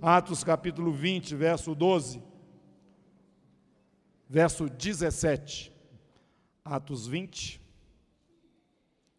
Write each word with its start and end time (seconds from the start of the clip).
Atos 0.00 0.44
capítulo 0.44 0.92
20, 0.92 1.34
verso 1.34 1.74
12. 1.74 2.22
Verso 4.28 4.68
17. 4.68 5.72
Atos 6.64 7.08
20, 7.08 7.60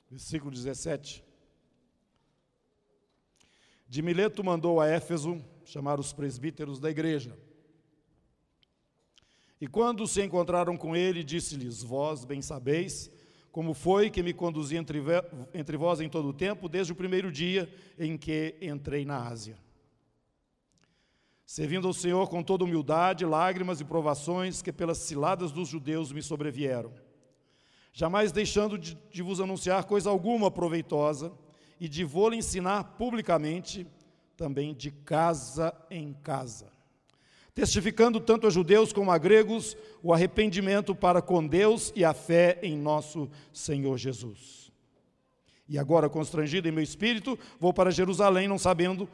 versículo 0.09 0.51
17. 0.51 1.21
De 3.89 4.01
Mileto 4.01 4.41
mandou 4.41 4.79
a 4.79 4.87
Éfeso 4.87 5.43
chamar 5.65 5.99
os 5.99 6.13
presbíteros 6.13 6.79
da 6.79 6.89
igreja. 6.89 7.37
E 9.59 9.67
quando 9.67 10.07
se 10.07 10.23
encontraram 10.23 10.77
com 10.77 10.95
ele, 10.95 11.25
disse-lhes: 11.25 11.83
Vós 11.83 12.23
bem 12.23 12.41
sabeis 12.41 13.11
como 13.51 13.73
foi 13.73 14.09
que 14.09 14.23
me 14.23 14.33
conduzi 14.33 14.77
entre, 14.77 14.99
entre 15.53 15.75
vós 15.75 15.99
em 15.99 16.07
todo 16.07 16.29
o 16.29 16.33
tempo, 16.33 16.69
desde 16.69 16.93
o 16.93 16.95
primeiro 16.95 17.29
dia 17.29 17.69
em 17.97 18.17
que 18.17 18.55
entrei 18.61 19.03
na 19.03 19.27
Ásia. 19.27 19.57
Servindo 21.49 21.87
ao 21.87 21.93
Senhor 21.95 22.29
com 22.29 22.43
toda 22.43 22.63
humildade, 22.63 23.25
lágrimas 23.25 23.81
e 23.81 23.83
provações 23.83 24.61
que 24.61 24.71
pelas 24.71 24.99
ciladas 24.99 25.51
dos 25.51 25.67
judeus 25.67 26.11
me 26.11 26.21
sobrevieram. 26.21 26.93
Jamais 27.91 28.31
deixando 28.31 28.77
de, 28.77 28.95
de 29.11 29.23
vos 29.23 29.41
anunciar 29.41 29.85
coisa 29.85 30.11
alguma 30.11 30.51
proveitosa 30.51 31.31
e 31.79 31.89
de 31.89 32.03
vou-lhe 32.03 32.37
ensinar 32.37 32.83
publicamente, 32.99 33.87
também 34.37 34.75
de 34.75 34.91
casa 34.91 35.73
em 35.89 36.13
casa 36.21 36.71
testificando 37.51 38.21
tanto 38.21 38.47
a 38.47 38.49
judeus 38.49 38.93
como 38.93 39.11
a 39.11 39.17
gregos 39.17 39.75
o 40.01 40.13
arrependimento 40.13 40.95
para 40.95 41.21
com 41.21 41.45
Deus 41.45 41.91
e 41.93 42.05
a 42.05 42.13
fé 42.13 42.57
em 42.61 42.77
nosso 42.77 43.29
Senhor 43.51 43.97
Jesus. 43.97 44.71
E 45.67 45.77
agora, 45.77 46.07
constrangido 46.07 46.69
em 46.69 46.71
meu 46.71 46.83
espírito, 46.83 47.37
vou 47.59 47.73
para 47.73 47.91
Jerusalém, 47.91 48.47
não 48.47 48.57
sabendo 48.57 49.09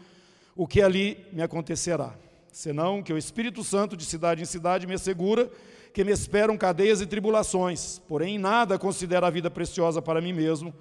o 0.56 0.68
que 0.68 0.82
ali 0.82 1.26
me 1.34 1.42
acontecerá, 1.42 2.16
senão 2.56 3.04
que 3.04 3.12
o 3.12 3.18
Espírito 3.18 3.66
Santo, 3.66 3.98
de 3.98 4.06
cidade 4.06 4.42
em 4.42 4.46
cidade, 4.46 4.88
me 4.88 4.94
assegura 4.94 5.52
que 5.94 6.06
me 6.06 6.12
esperam 6.14 6.58
cadeias 6.58 7.02
e 7.02 7.06
tribulações, 7.06 8.00
porém 8.08 8.38
nada 8.40 8.80
considero 8.80 9.26
a 9.26 9.30
vida 9.30 9.52
preciosa 9.52 10.02
para 10.02 10.22
mim 10.22 10.32
mesmo, 10.32 10.74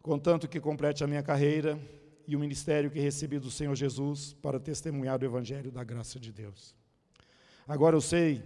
contanto 0.00 0.48
que 0.48 0.58
complete 0.58 1.04
a 1.04 1.06
minha 1.06 1.22
carreira 1.22 1.78
e 2.26 2.34
o 2.34 2.40
ministério 2.40 2.90
que 2.90 2.98
recebi 2.98 3.38
do 3.38 3.50
Senhor 3.50 3.74
Jesus 3.74 4.32
para 4.40 4.58
testemunhar 4.58 5.20
o 5.20 5.24
Evangelho 5.26 5.70
da 5.70 5.84
graça 5.84 6.18
de 6.18 6.32
Deus. 6.32 6.74
Agora 7.68 7.94
eu 7.94 8.00
sei 8.00 8.42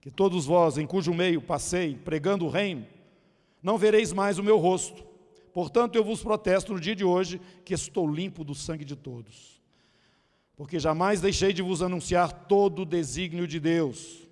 que 0.00 0.08
todos 0.08 0.46
vós, 0.46 0.78
em 0.78 0.86
cujo 0.86 1.12
meio 1.12 1.42
passei, 1.42 1.96
pregando 1.96 2.44
o 2.44 2.48
reino, 2.48 2.86
não 3.60 3.76
vereis 3.76 4.12
mais 4.12 4.38
o 4.38 4.44
meu 4.44 4.56
rosto. 4.56 5.04
Portanto, 5.52 5.96
eu 5.96 6.04
vos 6.04 6.22
protesto 6.22 6.72
no 6.72 6.78
dia 6.80 6.94
de 6.94 7.04
hoje 7.04 7.40
que 7.64 7.74
estou 7.74 8.08
limpo 8.08 8.44
do 8.44 8.54
sangue 8.54 8.84
de 8.84 8.94
todos. 8.94 9.55
Porque 10.56 10.80
jamais 10.80 11.20
deixei 11.20 11.52
de 11.52 11.62
vos 11.62 11.82
anunciar 11.82 12.32
todo 12.32 12.82
o 12.82 12.86
desígnio 12.86 13.46
de 13.46 13.60
Deus. 13.60 14.26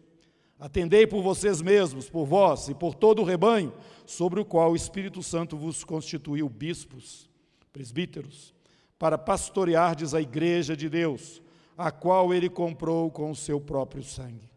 Atendei 0.58 1.06
por 1.06 1.22
vocês 1.22 1.60
mesmos, 1.60 2.08
por 2.08 2.24
vós 2.24 2.68
e 2.68 2.74
por 2.74 2.94
todo 2.94 3.20
o 3.20 3.24
rebanho, 3.24 3.72
sobre 4.06 4.40
o 4.40 4.44
qual 4.44 4.72
o 4.72 4.76
Espírito 4.76 5.22
Santo 5.22 5.56
vos 5.56 5.84
constituiu 5.84 6.48
bispos 6.48 7.28
presbíteros, 7.72 8.54
para 8.98 9.18
pastoreardes 9.18 10.14
a 10.14 10.20
igreja 10.20 10.76
de 10.76 10.88
Deus, 10.88 11.42
a 11.76 11.90
qual 11.90 12.32
ele 12.32 12.48
comprou 12.48 13.10
com 13.10 13.32
o 13.32 13.36
seu 13.36 13.60
próprio 13.60 14.04
sangue. 14.04 14.48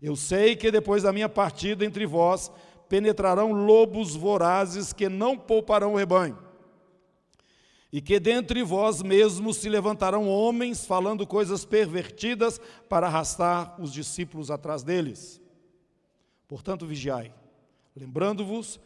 Eu 0.00 0.14
sei 0.14 0.54
que 0.54 0.70
depois 0.70 1.02
da 1.02 1.12
minha 1.12 1.28
partida 1.28 1.84
entre 1.84 2.06
vós 2.06 2.50
penetrarão 2.88 3.50
lobos 3.52 4.14
vorazes 4.14 4.92
que 4.92 5.08
não 5.08 5.36
pouparão 5.36 5.94
o 5.94 5.96
rebanho, 5.96 6.38
e 7.92 8.00
que 8.00 8.20
dentre 8.20 8.62
vós 8.62 9.02
mesmos 9.02 9.56
se 9.56 9.68
levantarão 9.68 10.28
homens 10.28 10.84
falando 10.84 11.26
coisas 11.26 11.64
pervertidas 11.64 12.60
para 12.88 13.06
arrastar 13.06 13.80
os 13.80 13.92
discípulos 13.92 14.50
atrás 14.50 14.82
deles. 14.82 15.40
Portanto, 16.46 16.86
vigiai, 16.86 17.32
lembrando-vos 17.96 18.78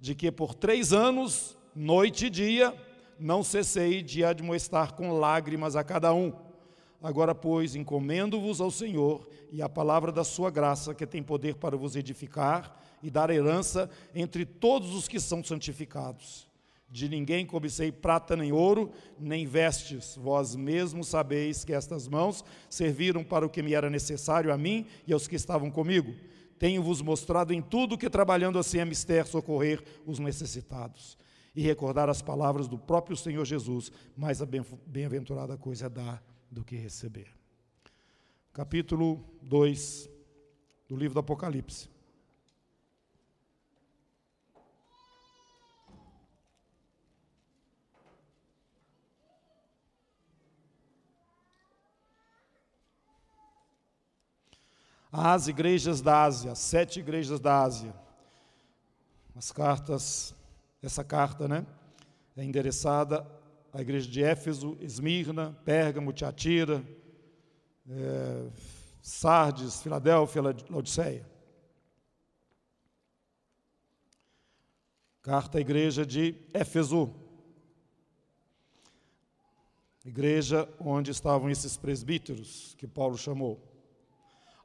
de 0.00 0.14
que 0.14 0.30
por 0.30 0.54
três 0.54 0.92
anos, 0.92 1.56
noite 1.74 2.26
e 2.26 2.30
dia, 2.30 2.74
não 3.18 3.42
cessei 3.42 4.02
de 4.02 4.24
admoestar 4.24 4.94
com 4.94 5.18
lágrimas 5.18 5.76
a 5.76 5.84
cada 5.84 6.12
um. 6.12 6.32
Agora, 7.00 7.34
pois, 7.34 7.76
encomendo-vos 7.76 8.60
ao 8.60 8.72
Senhor 8.72 9.28
e 9.52 9.62
à 9.62 9.68
palavra 9.68 10.10
da 10.10 10.24
sua 10.24 10.50
graça, 10.50 10.94
que 10.94 11.06
tem 11.06 11.22
poder 11.22 11.54
para 11.54 11.76
vos 11.76 11.94
edificar 11.94 12.76
e 13.00 13.08
dar 13.08 13.30
herança 13.30 13.88
entre 14.12 14.44
todos 14.44 14.94
os 14.94 15.06
que 15.06 15.20
são 15.20 15.42
santificados. 15.42 16.47
De 16.90 17.08
ninguém 17.08 17.44
cobicei 17.44 17.92
prata 17.92 18.34
nem 18.34 18.50
ouro, 18.50 18.90
nem 19.18 19.46
vestes. 19.46 20.16
Vós 20.16 20.56
mesmos 20.56 21.08
sabeis 21.08 21.64
que 21.64 21.72
estas 21.72 22.08
mãos 22.08 22.44
serviram 22.68 23.22
para 23.22 23.44
o 23.44 23.50
que 23.50 23.62
me 23.62 23.74
era 23.74 23.90
necessário 23.90 24.52
a 24.52 24.56
mim 24.56 24.86
e 25.06 25.12
aos 25.12 25.28
que 25.28 25.36
estavam 25.36 25.70
comigo. 25.70 26.14
Tenho-vos 26.58 27.02
mostrado 27.02 27.52
em 27.52 27.60
tudo 27.60 27.98
que, 27.98 28.10
trabalhando 28.10 28.58
assim, 28.58 28.78
é 28.78 28.84
mister 28.84 29.26
socorrer 29.26 29.82
os 30.06 30.18
necessitados 30.18 31.16
e 31.54 31.60
recordar 31.60 32.08
as 32.08 32.22
palavras 32.22 32.68
do 32.68 32.78
próprio 32.78 33.16
Senhor 33.16 33.44
Jesus, 33.44 33.92
mais 34.16 34.40
a 34.40 34.46
bem-aventurada 34.46 35.56
coisa 35.56 35.86
é 35.86 35.88
dar 35.88 36.22
do 36.50 36.64
que 36.64 36.76
receber. 36.76 37.28
Capítulo 38.52 39.24
2 39.42 40.08
do 40.88 40.96
livro 40.96 41.14
do 41.14 41.20
Apocalipse. 41.20 41.88
As 55.10 55.48
igrejas 55.48 56.00
da 56.00 56.24
Ásia, 56.24 56.54
sete 56.54 57.00
igrejas 57.00 57.40
da 57.40 57.62
Ásia. 57.62 57.94
As 59.34 59.50
cartas 59.50 60.34
essa 60.82 61.02
carta 61.02 61.48
né, 61.48 61.66
é 62.36 62.44
endereçada 62.44 63.26
à 63.72 63.80
igreja 63.80 64.08
de 64.08 64.22
Éfeso, 64.22 64.76
Esmirna, 64.80 65.58
Pérgamo, 65.64 66.12
Tiatira, 66.12 66.84
é, 67.88 68.48
Sardes, 69.02 69.82
Filadélfia, 69.82 70.42
Laodiceia. 70.42 71.28
Carta 75.20 75.58
à 75.58 75.60
igreja 75.60 76.06
de 76.06 76.34
Éfeso, 76.54 77.12
igreja 80.04 80.68
onde 80.80 81.10
estavam 81.10 81.50
esses 81.50 81.76
presbíteros 81.76 82.74
que 82.78 82.86
Paulo 82.86 83.18
chamou. 83.18 83.67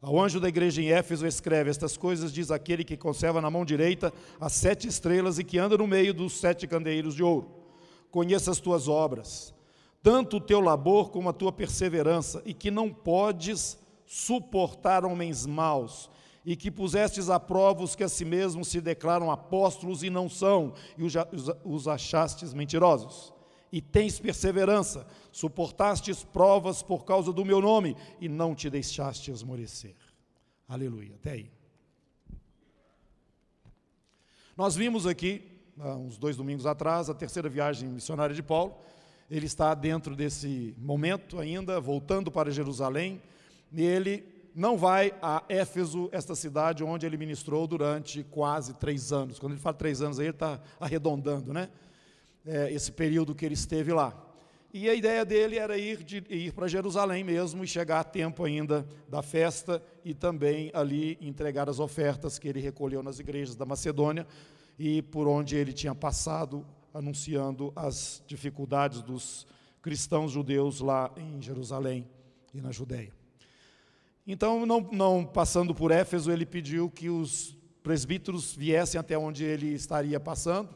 Ao 0.04 0.20
anjo 0.20 0.38
da 0.38 0.50
igreja 0.50 0.82
em 0.82 0.92
Éfeso 0.92 1.26
escreve: 1.26 1.70
Estas 1.70 1.96
coisas 1.96 2.34
diz 2.34 2.52
aquele 2.52 2.84
que 2.84 2.98
conserva 2.98 3.40
na 3.40 3.50
mão 3.50 3.64
direita 3.64 4.12
as 4.38 4.52
sete 4.52 4.86
estrelas 4.86 5.40
e 5.40 5.46
que 5.46 5.58
anda 5.58 5.78
no 5.78 5.88
meio 5.88 6.14
dos 6.14 6.34
sete 6.34 6.68
candeeiros 6.68 7.16
de 7.16 7.24
ouro. 7.24 7.50
Conheça 8.12 8.52
as 8.52 8.60
tuas 8.60 8.90
obras, 8.90 9.56
tanto 10.04 10.38
o 10.38 10.42
teu 10.42 10.60
labor 10.60 11.10
como 11.10 11.30
a 11.30 11.34
tua 11.34 11.54
perseverança, 11.54 12.42
e 12.46 12.54
que 12.54 12.70
não 12.70 12.90
podes 12.90 13.80
suportar 14.06 15.06
homens 15.06 15.46
maus, 15.46 16.12
e 16.46 16.58
que 16.58 16.70
pusestes 16.70 17.30
a 17.30 17.40
prova 17.40 17.82
os 17.82 17.96
que 17.96 18.04
a 18.04 18.10
si 18.10 18.26
mesmos 18.26 18.68
se 18.68 18.82
declaram 18.82 19.32
apóstolos 19.32 20.04
e 20.04 20.10
não 20.10 20.28
são, 20.28 20.74
e 20.98 21.04
os 21.64 21.88
achastes 21.88 22.54
mentirosos 22.54 23.34
e 23.74 23.82
tens 23.82 24.20
perseverança, 24.20 25.04
suportastes 25.34 26.24
provas 26.24 26.82
por 26.82 27.04
causa 27.04 27.34
do 27.34 27.44
meu 27.44 27.60
nome 27.60 27.98
e 28.22 28.30
não 28.30 28.56
te 28.56 28.70
deixaste 28.70 29.32
esmorecer. 29.32 29.96
Aleluia. 30.66 31.16
Até 31.16 31.32
aí. 31.32 31.52
Nós 34.56 34.76
vimos 34.76 35.06
aqui, 35.06 35.42
uns 35.78 36.18
dois 36.18 36.38
domingos 36.38 36.66
atrás, 36.66 37.10
a 37.10 37.14
terceira 37.14 37.50
viagem 37.50 37.90
missionária 37.90 38.34
de 38.34 38.42
Paulo. 38.42 38.78
Ele 39.30 39.46
está 39.46 39.74
dentro 39.74 40.16
desse 40.16 40.74
momento 40.78 41.40
ainda, 41.40 41.82
voltando 41.82 42.32
para 42.32 42.52
Jerusalém, 42.52 43.22
e 43.72 43.82
ele 43.82 44.24
não 44.56 44.78
vai 44.78 45.12
a 45.20 45.44
Éfeso, 45.50 46.08
esta 46.12 46.36
cidade 46.36 46.84
onde 46.84 47.06
ele 47.06 47.18
ministrou 47.18 47.66
durante 47.68 48.24
quase 48.24 48.76
três 48.76 49.12
anos. 49.12 49.40
Quando 49.40 49.54
ele 49.54 49.62
fala 49.62 49.76
três 49.76 50.02
anos 50.02 50.20
aí, 50.20 50.28
ele 50.28 50.36
está 50.36 50.62
arredondando, 50.80 51.52
né? 51.52 51.70
é, 52.46 52.72
esse 52.72 52.92
período 52.92 53.34
que 53.34 53.46
ele 53.46 53.54
esteve 53.54 53.92
lá. 53.92 54.14
E 54.74 54.90
a 54.90 54.96
ideia 54.96 55.24
dele 55.24 55.60
era 55.60 55.78
ir, 55.78 56.04
de, 56.04 56.24
ir 56.28 56.52
para 56.52 56.68
Jerusalém 56.68 57.24
mesmo 57.24 57.64
e 57.64 57.68
chegar 57.68 58.00
a 58.00 58.04
tempo 58.04 58.44
ainda 58.44 58.84
da 59.08 59.22
festa 59.22 59.84
e 60.04 60.16
também 60.16 60.72
ali 60.74 61.16
entregar 61.22 61.70
as 61.70 61.80
ofertas 61.80 62.40
que 62.40 62.48
ele 62.48 62.60
recolheu 62.60 63.04
nas 63.04 63.20
igrejas 63.20 63.56
da 63.56 63.68
Macedônia 63.68 64.26
e 64.80 65.04
por 65.04 65.28
onde 65.28 65.56
ele 65.56 65.74
tinha 65.74 65.94
passado 65.94 66.66
anunciando 66.92 67.72
as 67.76 68.24
dificuldades 68.26 69.04
dos 69.04 69.46
cristãos 69.80 70.32
judeus 70.32 70.80
lá 70.80 71.12
em 71.18 71.40
Jerusalém 71.40 72.08
e 72.52 72.60
na 72.60 72.72
Judéia. 72.72 73.14
Então, 74.26 74.66
não, 74.66 74.80
não 74.92 75.24
passando 75.24 75.76
por 75.76 75.92
Éfeso, 75.92 76.32
ele 76.32 76.48
pediu 76.48 76.90
que 76.90 77.10
os 77.10 77.56
presbíteros 77.84 78.56
viessem 78.56 79.00
até 79.00 79.16
onde 79.16 79.44
ele 79.44 79.68
estaria 79.68 80.20
passando, 80.20 80.70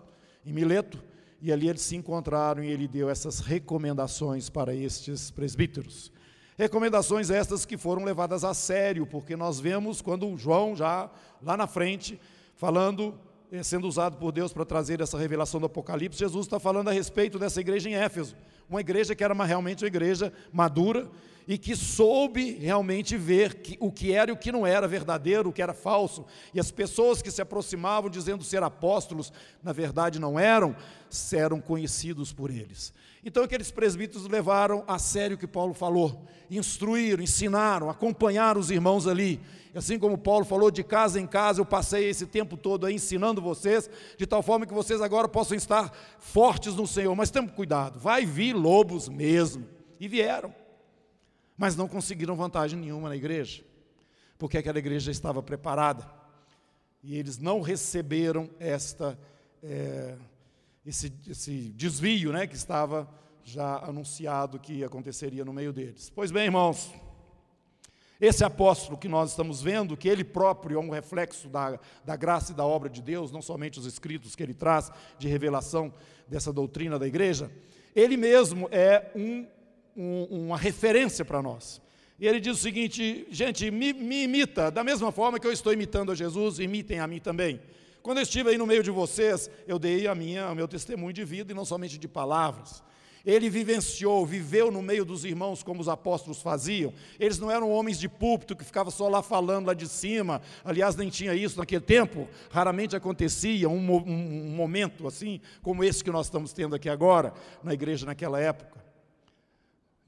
em 0.46 0.54
Mileto, 0.54 1.04
e 1.42 1.52
ali 1.52 1.70
eles 1.70 1.82
se 1.82 1.96
encontraram 1.96 2.64
e 2.64 2.72
ele 2.72 2.88
deu 2.88 3.10
essas 3.10 3.40
recomendações 3.40 4.50
para 4.50 4.74
estes 4.74 5.32
presbíteros. 5.32 6.12
Recomendações 6.58 7.30
estas 7.30 7.66
que 7.66 7.78
foram 7.78 8.04
levadas 8.04 8.44
a 8.44 8.54
sério, 8.54 9.06
porque 9.06 9.36
nós 9.36 9.60
vemos 9.60 10.02
quando 10.02 10.36
João, 10.38 10.76
já 10.76 11.10
lá 11.42 11.56
na 11.56 11.68
frente, 11.68 12.20
falando, 12.56 13.14
sendo 13.64 13.88
usado 13.88 14.18
por 14.18 14.32
Deus 14.32 14.52
para 14.52 14.66
trazer 14.66 15.02
essa 15.02 15.18
revelação 15.18 15.60
do 15.60 15.66
Apocalipse, 15.66 16.20
Jesus 16.20 16.46
está 16.46 16.60
falando 16.60 16.90
a 16.90 16.92
respeito 16.92 17.40
dessa 17.40 17.62
igreja 17.62 17.90
em 17.90 17.96
Éfeso. 17.96 18.36
Uma 18.70 18.82
igreja 18.82 19.16
que 19.16 19.24
era 19.24 19.34
uma, 19.34 19.46
realmente 19.46 19.84
uma 19.84 19.88
igreja 19.88 20.34
madura 20.52 21.08
e 21.48 21.58
que 21.58 21.76
soube 21.76 22.52
realmente 22.52 23.16
ver 23.16 23.56
que, 23.56 23.78
o 23.80 23.90
que 23.90 24.12
era 24.12 24.30
e 24.30 24.34
o 24.34 24.38
que 24.38 24.52
não 24.52 24.68
era 24.68 24.86
verdadeiro, 24.86 25.50
o 25.50 25.54
que 25.54 25.62
era 25.62 25.74
falso. 25.74 26.26
E 26.54 26.60
as 26.60 26.72
pessoas 26.72 27.22
que 27.22 27.32
se 27.32 27.42
aproximavam 27.42 28.10
dizendo 28.10 28.44
ser 28.44 28.62
apóstolos, 28.62 29.32
na 29.64 29.72
verdade 29.72 30.20
não 30.20 30.38
eram, 30.38 30.76
eram 31.32 31.62
conhecidos 31.62 32.34
por 32.34 32.52
eles. 32.52 32.92
Então 33.28 33.44
aqueles 33.44 33.70
presbíteros 33.70 34.26
levaram 34.26 34.86
a 34.88 34.98
sério 34.98 35.36
o 35.36 35.38
que 35.38 35.46
Paulo 35.46 35.74
falou, 35.74 36.26
instruíram, 36.50 37.22
ensinaram, 37.22 37.90
acompanharam 37.90 38.58
os 38.58 38.72
irmãos 38.72 39.06
ali. 39.06 39.42
Assim 39.76 40.00
como 40.00 40.18
Paulo 40.18 40.46
falou, 40.46 40.72
de 40.72 40.82
casa 40.82 41.20
em 41.20 41.28
casa, 41.28 41.60
eu 41.60 41.66
passei 41.66 42.08
esse 42.08 42.26
tempo 42.26 42.56
todo 42.56 42.86
aí 42.86 42.96
ensinando 42.96 43.42
vocês, 43.42 43.90
de 44.18 44.26
tal 44.26 44.42
forma 44.42 44.66
que 44.66 44.74
vocês 44.74 45.02
agora 45.02 45.28
possam 45.28 45.58
estar 45.58 45.92
fortes 46.20 46.74
no 46.74 46.88
Senhor. 46.88 47.14
Mas 47.18 47.30
tenham 47.30 47.50
cuidado, 47.50 48.00
vai 48.00 48.26
vir 48.26 48.54
lobos 48.54 49.10
mesmo. 49.10 49.68
E 50.00 50.08
vieram. 50.08 50.56
Mas 51.58 51.76
não 51.76 51.90
conseguiram 51.90 52.34
vantagem 52.34 52.80
nenhuma 52.80 53.10
na 53.10 53.16
igreja, 53.18 53.62
porque 54.38 54.58
aquela 54.58 54.80
igreja 54.80 55.12
estava 55.12 55.44
preparada. 55.44 56.10
E 57.04 57.18
eles 57.18 57.38
não 57.38 57.60
receberam 57.60 58.50
esta. 58.58 59.20
É, 59.62 60.16
esse, 60.88 61.12
esse 61.30 61.52
desvio 61.76 62.32
né, 62.32 62.48
que 62.48 62.56
estava 62.56 63.10
já 63.44 63.78
anunciado 63.80 64.58
que 64.58 64.86
aconteceria 64.86 65.44
no 65.44 65.52
meio 65.52 65.74
deles. 65.74 66.10
Pois 66.10 66.32
bem, 66.32 66.46
irmãos, 66.46 66.94
esse 68.22 68.46
apóstolo 68.46 68.98
que 68.98 69.10
nós 69.10 69.32
estamos 69.32 69.62
vendo, 69.62 69.98
que 69.98 70.08
ele 70.08 70.24
próprio 70.24 70.78
é 70.78 70.82
um 70.82 70.90
reflexo 70.90 71.50
da, 71.50 71.78
da 72.06 72.16
graça 72.16 72.54
e 72.54 72.56
da 72.56 72.66
obra 72.66 72.90
de 72.90 73.02
Deus, 73.02 73.32
não 73.32 73.42
somente 73.42 73.78
os 73.78 73.86
escritos 73.86 74.34
que 74.34 74.42
ele 74.42 74.54
traz 74.54 74.90
de 75.20 75.28
revelação 75.28 75.94
dessa 76.26 76.54
doutrina 76.54 76.98
da 76.98 77.06
igreja, 77.06 77.52
ele 77.94 78.16
mesmo 78.16 78.70
é 78.72 79.12
um, 79.14 79.46
um, 79.96 80.24
uma 80.46 80.58
referência 80.58 81.26
para 81.26 81.42
nós. 81.42 81.82
E 82.18 82.26
ele 82.26 82.40
diz 82.40 82.58
o 82.58 82.62
seguinte: 82.62 83.28
gente, 83.30 83.70
me, 83.70 83.92
me 83.92 84.24
imita, 84.24 84.72
da 84.72 84.84
mesma 84.84 85.12
forma 85.12 85.38
que 85.38 85.46
eu 85.46 85.52
estou 85.52 85.74
imitando 85.74 86.12
a 86.12 86.16
Jesus, 86.16 86.60
imitem 86.60 87.00
a 87.00 87.08
mim 87.08 87.20
também. 87.20 87.60
Quando 88.08 88.20
eu 88.20 88.24
estive 88.24 88.52
aí 88.52 88.58
no 88.58 88.66
meio 88.66 88.82
de 88.82 88.90
vocês, 88.90 89.52
eu 89.68 89.78
dei 89.78 90.08
a 90.08 90.16
minha, 90.16 90.50
o 90.50 90.56
meu 90.56 90.66
testemunho 90.66 91.12
de 91.12 91.26
vida 91.26 91.52
e 91.52 91.54
não 91.54 91.66
somente 91.66 91.98
de 91.98 92.08
palavras. 92.08 92.82
Ele 93.26 93.50
vivenciou, 93.50 94.26
viveu 94.26 94.72
no 94.72 94.82
meio 94.82 95.04
dos 95.04 95.26
irmãos 95.26 95.62
como 95.62 95.82
os 95.82 95.90
apóstolos 95.90 96.42
faziam. 96.42 96.94
Eles 97.20 97.38
não 97.38 97.52
eram 97.52 97.70
homens 97.70 98.00
de 98.00 98.08
púlpito 98.08 98.56
que 98.56 98.64
ficavam 98.64 98.92
só 98.92 99.10
lá 99.10 99.22
falando 99.22 99.68
lá 99.68 99.74
de 99.74 99.90
cima. 99.90 100.42
Aliás, 100.64 100.96
nem 100.96 101.10
tinha 101.10 101.34
isso 101.34 101.60
naquele 101.60 101.82
tempo. 101.82 102.30
Raramente 102.50 102.96
acontecia 102.96 103.68
um, 103.68 103.76
um, 103.76 104.52
um 104.52 104.56
momento 104.56 105.06
assim, 105.06 105.42
como 105.62 105.84
esse 105.84 106.02
que 106.02 106.10
nós 106.10 106.28
estamos 106.28 106.54
tendo 106.54 106.78
aqui 106.78 106.88
agora, 106.88 107.34
na 107.62 107.74
igreja 107.74 108.06
naquela 108.06 108.40
época. 108.40 108.87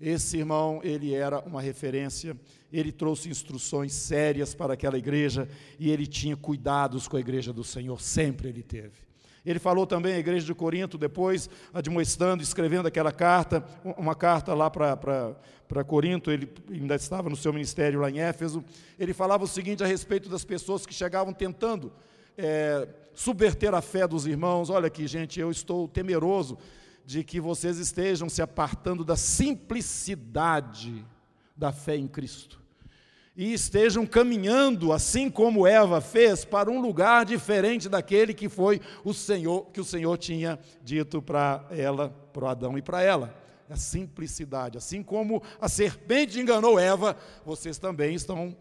Esse 0.02 0.38
irmão, 0.38 0.80
ele 0.82 1.14
era 1.14 1.40
uma 1.42 1.62
referência, 1.62 2.36
ele 2.72 2.92
trouxe 2.92 3.30
instruções 3.30 3.92
sérias 3.92 4.56
para 4.56 4.74
aquela 4.74 4.98
igreja 4.98 5.48
e 5.78 5.92
ele 5.92 6.08
tinha 6.08 6.38
cuidados 6.38 7.08
com 7.08 7.18
a 7.18 7.20
igreja 7.20 7.52
do 7.52 7.66
Senhor, 7.66 8.00
sempre 8.00 8.48
ele 8.48 8.64
teve. 8.64 9.10
Ele 9.46 9.60
falou 9.60 9.86
também 9.86 10.14
à 10.14 10.20
igreja 10.20 10.46
de 10.46 10.54
Corinto, 10.54 10.98
depois, 10.98 11.50
admoestando, 11.74 12.44
escrevendo 12.44 12.88
aquela 12.88 13.12
carta, 13.12 13.64
uma 13.98 14.16
carta 14.16 14.54
lá 14.54 14.70
para 14.70 15.84
Corinto, 15.86 16.32
ele 16.32 16.48
ainda 16.70 16.96
estava 16.96 17.30
no 17.30 17.36
seu 17.36 17.52
ministério 17.52 18.00
lá 18.00 18.10
em 18.10 18.20
Éfeso. 18.20 18.64
Ele 18.98 19.14
falava 19.14 19.44
o 19.44 19.48
seguinte 19.48 19.84
a 19.84 19.88
respeito 19.88 20.30
das 20.30 20.46
pessoas 20.46 20.86
que 20.86 20.94
chegavam 20.94 21.34
tentando 21.34 21.92
é, 22.38 22.88
subverter 23.14 23.74
a 23.74 23.82
fé 23.82 24.08
dos 24.08 24.26
irmãos. 24.26 24.70
Olha 24.70 24.88
aqui, 24.88 25.08
gente, 25.08 25.40
eu 25.40 25.52
estou 25.52 25.88
temeroso 25.88 26.58
de 27.10 27.24
que 27.24 27.42
vocês 27.42 27.80
estejam 27.80 28.30
se 28.30 28.40
apartando 28.40 29.04
da 29.04 29.16
simplicidade 29.16 31.04
da 31.58 31.72
fé 31.72 31.96
em 31.96 32.08
Cristo 32.08 32.62
e 33.36 33.52
estejam 33.52 34.06
caminhando, 34.06 34.94
assim 34.94 35.28
como 35.28 35.66
Eva 35.66 36.02
fez, 36.02 36.46
para 36.46 36.70
um 36.70 36.80
lugar 36.80 37.26
diferente 37.26 37.90
daquele 37.90 38.32
que 38.32 38.48
foi 38.48 38.80
o 39.04 39.12
Senhor, 39.12 39.66
que 39.72 39.82
o 39.82 39.84
Senhor 39.84 40.16
tinha 40.20 40.60
dito 40.84 41.20
para 41.20 41.66
ela, 41.72 42.10
para 42.32 42.52
Adão 42.52 42.78
e 42.78 42.82
para 42.84 43.02
ela. 43.02 43.36
A 43.68 43.76
simplicidade, 43.76 44.78
assim 44.78 45.02
como 45.02 45.42
a 45.60 45.68
serpente 45.68 46.40
enganou 46.40 46.78
Eva, 46.78 47.18
vocês 47.44 47.80
também 47.80 48.14
estão 48.14 48.56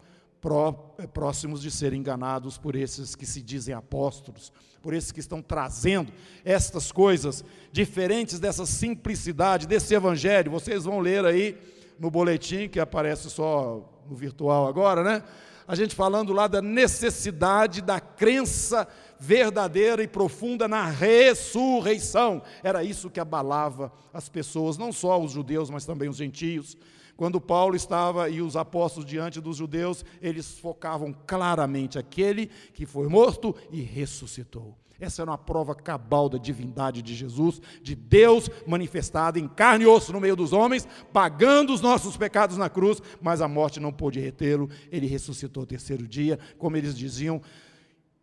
é, 0.97 1.05
próximos 1.05 1.61
de 1.61 1.69
serem 1.69 1.99
enganados 1.99 2.57
por 2.57 2.75
esses 2.75 3.15
que 3.15 3.25
se 3.25 3.41
dizem 3.41 3.75
apóstolos, 3.75 4.53
por 4.81 4.93
esses 4.93 5.11
que 5.11 5.19
estão 5.19 5.41
trazendo 5.41 6.13
estas 6.45 6.91
coisas 6.91 7.43
diferentes 7.71 8.39
dessa 8.39 8.65
simplicidade, 8.65 9.67
desse 9.67 9.93
evangelho. 9.93 10.51
Vocês 10.51 10.85
vão 10.85 10.99
ler 10.99 11.25
aí 11.25 11.57
no 11.99 12.09
boletim 12.09 12.69
que 12.69 12.79
aparece 12.79 13.29
só 13.29 14.01
no 14.09 14.15
virtual 14.15 14.67
agora, 14.67 15.03
né? 15.03 15.23
A 15.67 15.75
gente 15.75 15.93
falando 15.93 16.33
lá 16.33 16.47
da 16.47 16.63
necessidade 16.63 17.81
da 17.81 17.99
crença 17.99 18.87
verdadeira 19.19 20.01
e 20.01 20.07
profunda 20.07 20.67
na 20.67 20.85
ressurreição. 20.85 22.41
Era 22.63 22.83
isso 22.83 23.09
que 23.09 23.19
abalava 23.19 23.91
as 24.11 24.27
pessoas, 24.29 24.77
não 24.77 24.91
só 24.91 25.21
os 25.21 25.31
judeus, 25.31 25.69
mas 25.69 25.85
também 25.85 26.09
os 26.09 26.17
gentios. 26.17 26.75
Quando 27.19 27.41
Paulo 27.41 27.75
estava 27.75 28.29
e 28.29 28.41
os 28.41 28.55
apóstolos 28.55 29.05
diante 29.05 29.41
dos 29.41 29.57
judeus, 29.57 30.05
eles 30.21 30.57
focavam 30.57 31.13
claramente 31.27 31.99
aquele 31.99 32.47
que 32.73 32.85
foi 32.85 33.09
morto 33.09 33.53
e 33.69 33.81
ressuscitou. 33.81 34.77
Essa 34.97 35.23
era 35.23 35.31
uma 35.31 35.37
prova 35.37 35.75
cabal 35.75 36.29
da 36.29 36.37
divindade 36.37 37.01
de 37.01 37.13
Jesus, 37.13 37.61
de 37.83 37.93
Deus 37.93 38.49
manifestado 38.65 39.37
em 39.37 39.49
carne 39.49 39.83
e 39.83 39.87
osso 39.87 40.13
no 40.13 40.21
meio 40.21 40.33
dos 40.33 40.53
homens, 40.53 40.87
pagando 41.11 41.73
os 41.73 41.81
nossos 41.81 42.15
pecados 42.15 42.55
na 42.55 42.69
cruz, 42.69 43.01
mas 43.21 43.41
a 43.41 43.49
morte 43.49 43.81
não 43.81 43.91
pôde 43.91 44.21
retê-lo, 44.21 44.69
ele 44.89 45.05
ressuscitou 45.05 45.63
o 45.63 45.67
terceiro 45.67 46.07
dia, 46.07 46.39
como 46.57 46.77
eles 46.77 46.97
diziam, 46.97 47.41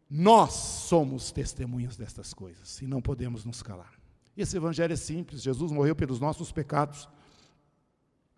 nós 0.09 0.55
somos 0.55 1.31
testemunhas 1.31 1.99
destas 1.99 2.33
coisas 2.33 2.81
e 2.81 2.87
não 2.87 3.03
podemos 3.03 3.45
nos 3.45 3.63
calar. 3.63 3.93
Esse 4.35 4.57
evangelho 4.57 4.95
é 4.95 4.97
simples, 4.97 5.43
Jesus 5.43 5.71
morreu 5.71 5.95
pelos 5.95 6.19
nossos 6.19 6.51
pecados, 6.51 7.07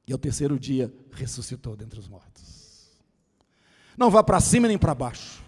e 0.08 0.12
ao 0.12 0.19
terceiro 0.19 0.58
dia 0.58 0.93
ressuscitou 1.12 1.76
dentre 1.76 2.00
os 2.00 2.08
mortos. 2.08 2.88
Não 3.96 4.10
vá 4.10 4.24
para 4.24 4.41
cima 4.41 4.67
nem 4.67 4.79
para 4.79 4.94
baixo. 4.94 5.43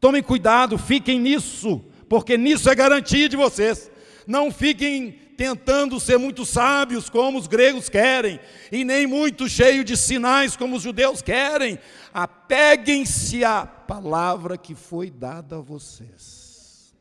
Tomem 0.00 0.22
cuidado, 0.22 0.78
fiquem 0.78 1.18
nisso, 1.18 1.84
porque 2.08 2.36
nisso 2.36 2.70
é 2.70 2.74
garantia 2.74 3.28
de 3.28 3.36
vocês. 3.36 3.90
Não 4.24 4.52
fiquem 4.52 5.10
tentando 5.36 5.98
ser 5.98 6.18
muito 6.18 6.46
sábios 6.46 7.10
como 7.10 7.38
os 7.38 7.48
gregos 7.48 7.88
querem, 7.88 8.38
e 8.70 8.84
nem 8.84 9.06
muito 9.06 9.48
cheios 9.48 9.84
de 9.84 9.96
sinais 9.96 10.56
como 10.56 10.76
os 10.76 10.82
judeus 10.82 11.20
querem. 11.20 11.78
Apeguem-se 12.14 13.44
à 13.44 13.66
palavra 13.66 14.56
que 14.56 14.74
foi 14.74 15.10
dada 15.10 15.56
a 15.56 15.60
vocês. 15.60 16.94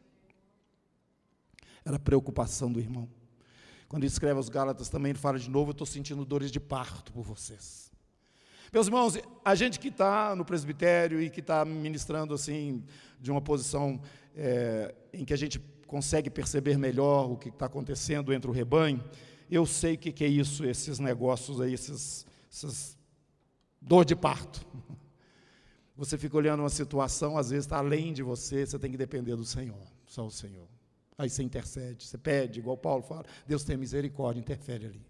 Era 1.85 1.97
a 1.97 1.99
preocupação 1.99 2.71
do 2.71 2.79
irmão. 2.79 3.07
Quando 3.87 4.03
ele 4.03 4.11
escreve 4.11 4.37
aos 4.37 4.49
Gálatas 4.49 4.89
também, 4.89 5.11
ele 5.11 5.19
fala 5.19 5.37
de 5.37 5.49
novo: 5.49 5.69
Eu 5.69 5.73
estou 5.73 5.87
sentindo 5.87 6.25
dores 6.25 6.51
de 6.51 6.59
parto 6.59 7.11
por 7.11 7.23
vocês. 7.23 7.91
Meus 8.73 8.87
irmãos, 8.87 9.17
a 9.43 9.55
gente 9.55 9.79
que 9.79 9.87
está 9.87 10.35
no 10.35 10.43
presbitério 10.43 11.21
e 11.21 11.29
que 11.29 11.39
está 11.39 11.63
ministrando 11.63 12.33
assim, 12.33 12.83
de 13.21 13.31
uma 13.31 13.39
posição 13.39 14.01
é, 14.35 14.93
em 15.13 15.23
que 15.23 15.33
a 15.33 15.37
gente 15.37 15.59
consegue 15.87 16.29
perceber 16.29 16.77
melhor 16.77 17.31
o 17.31 17.37
que 17.37 17.49
está 17.49 17.67
acontecendo 17.67 18.33
entre 18.33 18.49
o 18.49 18.53
rebanho, 18.53 19.03
eu 19.49 19.65
sei 19.65 19.93
o 19.93 19.97
que, 19.97 20.11
que 20.11 20.23
é 20.23 20.27
isso, 20.27 20.65
esses 20.65 20.99
negócios 20.99 21.61
aí, 21.61 21.73
esses, 21.73 22.25
esses 22.51 22.97
dor 23.79 24.03
de 24.03 24.15
parto. 24.15 24.65
Você 25.95 26.17
fica 26.17 26.35
olhando 26.35 26.59
uma 26.59 26.69
situação, 26.69 27.37
às 27.37 27.51
vezes 27.51 27.65
está 27.65 27.77
além 27.77 28.11
de 28.11 28.21
você, 28.21 28.65
você 28.65 28.77
tem 28.77 28.91
que 28.91 28.97
depender 28.97 29.35
do 29.37 29.45
Senhor, 29.45 29.87
só 30.05 30.25
o 30.25 30.31
Senhor. 30.31 30.67
Aí 31.17 31.29
você 31.29 31.43
intercede, 31.43 32.05
você 32.05 32.17
pede, 32.17 32.59
igual 32.59 32.77
Paulo 32.77 33.01
fala, 33.01 33.25
Deus 33.47 33.63
tem 33.63 33.77
misericórdia, 33.77 34.39
interfere 34.39 34.87
ali. 34.87 35.01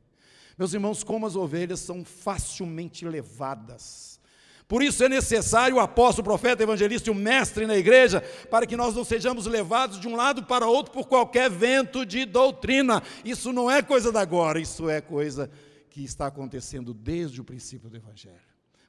Meus 0.58 0.74
irmãos, 0.74 1.04
como 1.04 1.26
as 1.26 1.36
ovelhas 1.36 1.80
são 1.80 2.06
facilmente 2.06 3.06
levadas. 3.06 4.20
Por 4.68 4.82
isso 4.82 5.04
é 5.04 5.10
necessário 5.10 5.78
o 5.78 5.80
apóstolo, 5.80 6.26
o 6.26 6.30
profeta, 6.30 6.64
o 6.64 6.66
evangelista 6.66 7.10
e 7.10 7.12
o 7.12 7.16
mestre 7.16 7.68
na 7.68 7.76
igreja, 7.76 8.22
para 8.50 8.66
que 8.66 8.76
nós 8.76 8.96
não 8.96 9.04
sejamos 9.04 9.46
levados 9.46 10.00
de 10.00 10.08
um 10.08 10.16
lado 10.16 10.44
para 10.44 10.68
outro 10.68 10.92
por 10.92 11.08
qualquer 11.08 11.50
vento 11.52 12.06
de 12.06 12.26
doutrina. 12.26 13.04
Isso 13.24 13.54
não 13.54 13.70
é 13.70 13.82
coisa 13.82 14.12
da 14.12 14.22
agora, 14.22 14.60
isso 14.60 14.90
é 14.90 15.02
coisa 15.02 15.52
que 15.90 16.04
está 16.04 16.28
acontecendo 16.28 16.94
desde 16.94 17.40
o 17.40 17.44
princípio 17.44 17.90
do 17.90 17.98
evangelho. 17.98 18.36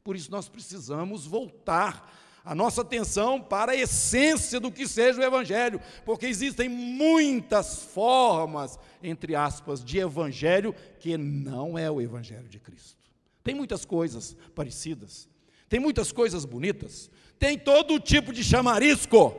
Por 0.03 0.17
isso 0.17 0.31
nós 0.31 0.49
precisamos 0.49 1.27
voltar 1.27 2.11
a 2.47 2.55
nossa 2.55 2.83
atenção 2.83 3.41
para 3.41 3.73
a 3.73 3.77
essência 3.77 4.61
do 4.61 4.71
que 4.71 4.87
seja 4.87 5.21
o 5.21 5.25
Evangelho, 5.25 5.81
porque 6.05 6.27
existem 6.27 6.69
muitas 6.69 7.83
formas, 7.83 8.79
entre 9.03 9.35
aspas, 9.35 9.85
de 9.85 9.99
Evangelho 9.99 10.73
que 11.01 11.19
não 11.19 11.77
é 11.77 11.91
o 11.91 12.01
Evangelho 12.01 12.49
de 12.49 12.61
Cristo. 12.61 12.97
Tem 13.43 13.53
muitas 13.53 13.85
coisas 13.85 14.37
parecidas, 14.55 15.29
tem 15.69 15.81
muitas 15.81 16.13
coisas 16.13 16.45
bonitas, 16.45 17.11
tem 17.37 17.59
todo 17.59 17.99
tipo 17.99 18.33
de 18.33 18.45
chamarisco, 18.45 19.35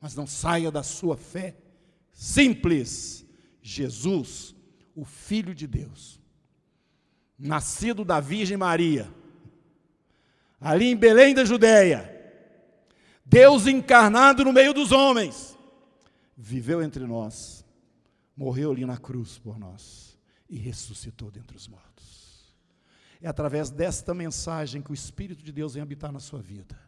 mas 0.00 0.14
não 0.14 0.26
saia 0.26 0.70
da 0.70 0.82
sua 0.82 1.18
fé 1.18 1.54
simples. 2.10 3.22
Jesus, 3.60 4.54
o 4.96 5.04
Filho 5.04 5.54
de 5.54 5.66
Deus, 5.66 6.18
nascido 7.38 8.02
da 8.02 8.18
Virgem 8.18 8.56
Maria, 8.56 9.08
ali 10.62 10.86
em 10.86 10.96
Belém 10.96 11.34
da 11.34 11.44
Judéia, 11.44 12.08
Deus 13.24 13.66
encarnado 13.66 14.44
no 14.44 14.52
meio 14.52 14.72
dos 14.72 14.92
homens, 14.92 15.58
viveu 16.36 16.82
entre 16.82 17.04
nós, 17.04 17.64
morreu 18.36 18.70
ali 18.70 18.86
na 18.86 18.96
cruz 18.96 19.38
por 19.38 19.58
nós 19.58 20.16
e 20.48 20.56
ressuscitou 20.56 21.30
dentre 21.30 21.56
os 21.56 21.66
mortos. 21.66 22.54
É 23.20 23.28
através 23.28 23.70
desta 23.70 24.14
mensagem 24.14 24.82
que 24.82 24.90
o 24.90 24.94
Espírito 24.94 25.42
de 25.42 25.52
Deus 25.52 25.74
vem 25.74 25.82
habitar 25.82 26.12
na 26.12 26.20
sua 26.20 26.40
vida. 26.40 26.78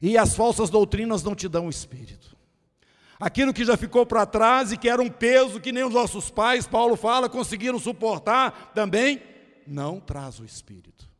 E 0.00 0.18
as 0.18 0.34
falsas 0.34 0.70
doutrinas 0.70 1.22
não 1.22 1.34
te 1.34 1.48
dão 1.48 1.66
o 1.66 1.70
Espírito. 1.70 2.36
Aquilo 3.20 3.52
que 3.52 3.64
já 3.64 3.76
ficou 3.76 4.04
para 4.04 4.26
trás 4.26 4.72
e 4.72 4.76
que 4.76 4.88
era 4.88 5.00
um 5.00 5.08
peso 5.08 5.60
que 5.60 5.70
nem 5.70 5.84
os 5.84 5.94
nossos 5.94 6.30
pais, 6.30 6.66
Paulo 6.66 6.96
fala, 6.96 7.28
conseguiram 7.28 7.78
suportar 7.78 8.72
também, 8.74 9.22
não 9.66 10.00
traz 10.00 10.40
o 10.40 10.44
Espírito. 10.44 11.11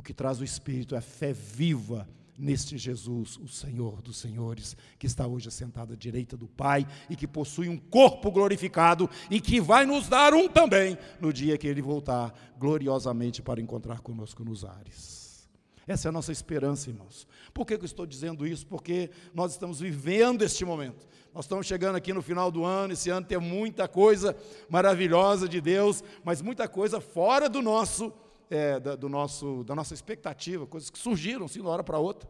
O 0.00 0.02
que 0.02 0.14
traz 0.14 0.40
o 0.40 0.44
Espírito 0.44 0.94
é 0.94 0.98
a 0.98 1.02
fé 1.02 1.30
viva 1.30 2.08
neste 2.38 2.78
Jesus, 2.78 3.36
o 3.36 3.46
Senhor 3.46 4.00
dos 4.00 4.16
Senhores, 4.16 4.74
que 4.98 5.06
está 5.06 5.26
hoje 5.26 5.48
assentado 5.48 5.92
à 5.92 5.96
direita 5.96 6.38
do 6.38 6.48
Pai 6.48 6.86
e 7.10 7.14
que 7.14 7.26
possui 7.26 7.68
um 7.68 7.76
corpo 7.76 8.30
glorificado 8.30 9.10
e 9.30 9.42
que 9.42 9.60
vai 9.60 9.84
nos 9.84 10.08
dar 10.08 10.32
um 10.32 10.48
também 10.48 10.96
no 11.20 11.30
dia 11.34 11.58
que 11.58 11.68
ele 11.68 11.82
voltar 11.82 12.32
gloriosamente 12.58 13.42
para 13.42 13.60
encontrar 13.60 14.00
conosco 14.00 14.42
nos 14.42 14.64
ares. 14.64 15.46
Essa 15.86 16.08
é 16.08 16.10
a 16.10 16.12
nossa 16.12 16.32
esperança, 16.32 16.88
irmãos. 16.88 17.28
Por 17.52 17.66
que 17.66 17.74
eu 17.74 17.84
estou 17.84 18.06
dizendo 18.06 18.46
isso? 18.46 18.66
Porque 18.66 19.10
nós 19.34 19.52
estamos 19.52 19.80
vivendo 19.80 20.40
este 20.40 20.64
momento. 20.64 21.06
Nós 21.34 21.44
estamos 21.44 21.66
chegando 21.66 21.96
aqui 21.96 22.14
no 22.14 22.22
final 22.22 22.50
do 22.50 22.64
ano, 22.64 22.94
esse 22.94 23.10
ano 23.10 23.26
tem 23.26 23.36
muita 23.36 23.86
coisa 23.86 24.34
maravilhosa 24.66 25.46
de 25.46 25.60
Deus, 25.60 26.02
mas 26.24 26.40
muita 26.40 26.66
coisa 26.66 27.02
fora 27.02 27.50
do 27.50 27.60
nosso, 27.60 28.10
é, 28.50 28.80
da, 28.80 28.96
do 28.96 29.08
nosso, 29.08 29.62
da 29.64 29.74
nossa 29.74 29.94
expectativa, 29.94 30.66
coisas 30.66 30.90
que 30.90 30.98
surgiram 30.98 31.46
assim, 31.46 31.54
de 31.54 31.60
uma 31.60 31.70
hora 31.70 31.84
para 31.84 31.98
outra 31.98 32.28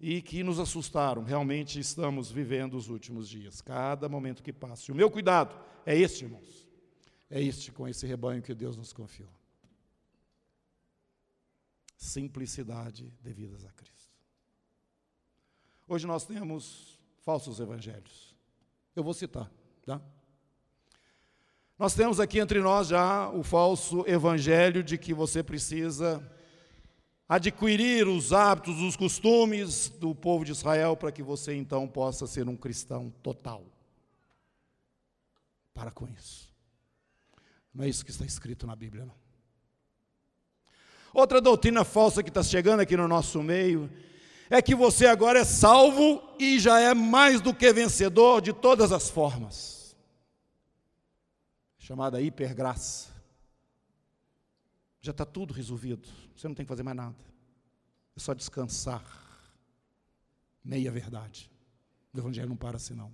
e 0.00 0.22
que 0.22 0.42
nos 0.42 0.58
assustaram. 0.58 1.22
Realmente 1.22 1.78
estamos 1.78 2.30
vivendo 2.30 2.74
os 2.74 2.88
últimos 2.88 3.28
dias, 3.28 3.60
cada 3.60 4.08
momento 4.08 4.42
que 4.42 4.52
passa. 4.52 4.90
E 4.90 4.92
o 4.92 4.94
meu 4.94 5.10
cuidado 5.10 5.60
é 5.84 5.96
este, 5.98 6.24
irmãos, 6.24 6.66
é 7.28 7.42
este 7.42 7.70
com 7.72 7.86
esse 7.86 8.06
rebanho 8.06 8.40
que 8.40 8.54
Deus 8.54 8.76
nos 8.76 8.92
confiou. 8.92 9.28
Simplicidade 11.96 13.12
devidas 13.20 13.64
a 13.66 13.72
Cristo. 13.72 14.08
Hoje 15.86 16.06
nós 16.06 16.24
temos 16.24 16.98
falsos 17.18 17.60
evangelhos. 17.60 18.34
Eu 18.94 19.04
vou 19.04 19.12
citar, 19.12 19.50
tá? 19.84 20.00
Nós 21.80 21.94
temos 21.94 22.20
aqui 22.20 22.38
entre 22.38 22.60
nós 22.60 22.88
já 22.88 23.30
o 23.30 23.42
falso 23.42 24.04
evangelho 24.06 24.82
de 24.82 24.98
que 24.98 25.14
você 25.14 25.42
precisa 25.42 26.22
adquirir 27.26 28.06
os 28.06 28.34
hábitos, 28.34 28.82
os 28.82 28.96
costumes 28.96 29.88
do 29.88 30.14
povo 30.14 30.44
de 30.44 30.52
Israel 30.52 30.94
para 30.94 31.10
que 31.10 31.22
você 31.22 31.54
então 31.54 31.88
possa 31.88 32.26
ser 32.26 32.46
um 32.46 32.54
cristão 32.54 33.10
total. 33.22 33.64
Para 35.72 35.90
com 35.90 36.06
isso. 36.06 36.52
Não 37.74 37.82
é 37.82 37.88
isso 37.88 38.04
que 38.04 38.10
está 38.10 38.26
escrito 38.26 38.66
na 38.66 38.76
Bíblia, 38.76 39.06
não. 39.06 39.14
Outra 41.14 41.40
doutrina 41.40 41.82
falsa 41.82 42.22
que 42.22 42.28
está 42.28 42.42
chegando 42.42 42.80
aqui 42.80 42.94
no 42.94 43.08
nosso 43.08 43.42
meio 43.42 43.90
é 44.50 44.60
que 44.60 44.74
você 44.74 45.06
agora 45.06 45.38
é 45.38 45.44
salvo 45.44 46.22
e 46.38 46.58
já 46.58 46.78
é 46.78 46.92
mais 46.92 47.40
do 47.40 47.54
que 47.54 47.72
vencedor 47.72 48.42
de 48.42 48.52
todas 48.52 48.92
as 48.92 49.08
formas. 49.08 49.79
Chamada 51.90 52.20
hipergraça. 52.20 53.10
Já 55.00 55.10
está 55.10 55.24
tudo 55.24 55.52
resolvido. 55.52 56.08
Você 56.36 56.46
não 56.46 56.54
tem 56.54 56.64
que 56.64 56.68
fazer 56.68 56.84
mais 56.84 56.96
nada. 56.96 57.16
É 58.16 58.20
só 58.20 58.32
descansar. 58.32 59.04
Meia 60.62 60.92
verdade. 60.92 61.50
O 62.14 62.18
Evangelho 62.20 62.48
não 62.48 62.56
para 62.56 62.76
assim, 62.76 62.94
não 62.94 63.12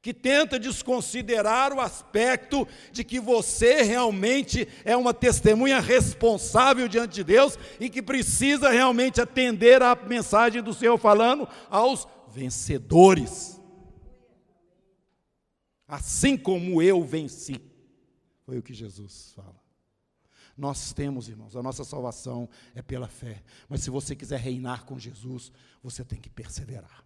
que 0.00 0.14
tenta 0.14 0.56
desconsiderar 0.56 1.72
o 1.72 1.80
aspecto 1.80 2.68
de 2.92 3.02
que 3.02 3.18
você 3.18 3.82
realmente 3.82 4.68
é 4.84 4.96
uma 4.96 5.12
testemunha 5.12 5.80
responsável 5.80 6.86
diante 6.86 7.14
de 7.14 7.24
Deus 7.24 7.58
e 7.80 7.90
que 7.90 8.00
precisa 8.00 8.70
realmente 8.70 9.20
atender 9.20 9.82
à 9.82 9.96
mensagem 9.96 10.62
do 10.62 10.72
Senhor 10.72 10.96
falando 10.96 11.48
aos 11.68 12.06
vencedores. 12.28 13.55
Assim 15.86 16.36
como 16.36 16.82
eu 16.82 17.04
venci, 17.04 17.60
foi 18.44 18.58
o 18.58 18.62
que 18.62 18.74
Jesus 18.74 19.32
fala. 19.34 19.60
Nós 20.56 20.92
temos, 20.92 21.28
irmãos, 21.28 21.54
a 21.54 21.62
nossa 21.62 21.84
salvação 21.84 22.48
é 22.74 22.80
pela 22.80 23.06
fé, 23.06 23.42
mas 23.68 23.82
se 23.82 23.90
você 23.90 24.16
quiser 24.16 24.40
reinar 24.40 24.84
com 24.84 24.98
Jesus, 24.98 25.52
você 25.82 26.04
tem 26.04 26.18
que 26.18 26.30
perseverar. 26.30 27.04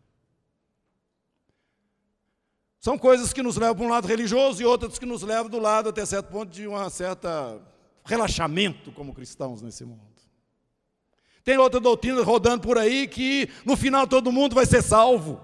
São 2.78 2.96
coisas 2.96 3.32
que 3.32 3.42
nos 3.42 3.56
levam 3.56 3.76
para 3.76 3.84
um 3.84 3.90
lado 3.90 4.08
religioso 4.08 4.62
e 4.62 4.64
outras 4.64 4.98
que 4.98 5.04
nos 5.04 5.22
levam 5.22 5.50
do 5.50 5.58
lado, 5.58 5.90
até 5.90 6.06
certo 6.06 6.30
ponto, 6.30 6.50
de 6.50 6.66
um 6.66 6.88
certo 6.88 7.28
relaxamento 8.04 8.90
como 8.92 9.12
cristãos 9.12 9.60
nesse 9.60 9.84
mundo. 9.84 10.08
Tem 11.42 11.58
outra 11.58 11.80
doutrina 11.80 12.22
rodando 12.22 12.62
por 12.62 12.78
aí 12.78 13.08
que 13.08 13.48
no 13.64 13.76
final 13.76 14.06
todo 14.06 14.32
mundo 14.32 14.54
vai 14.54 14.64
ser 14.64 14.82
salvo. 14.82 15.40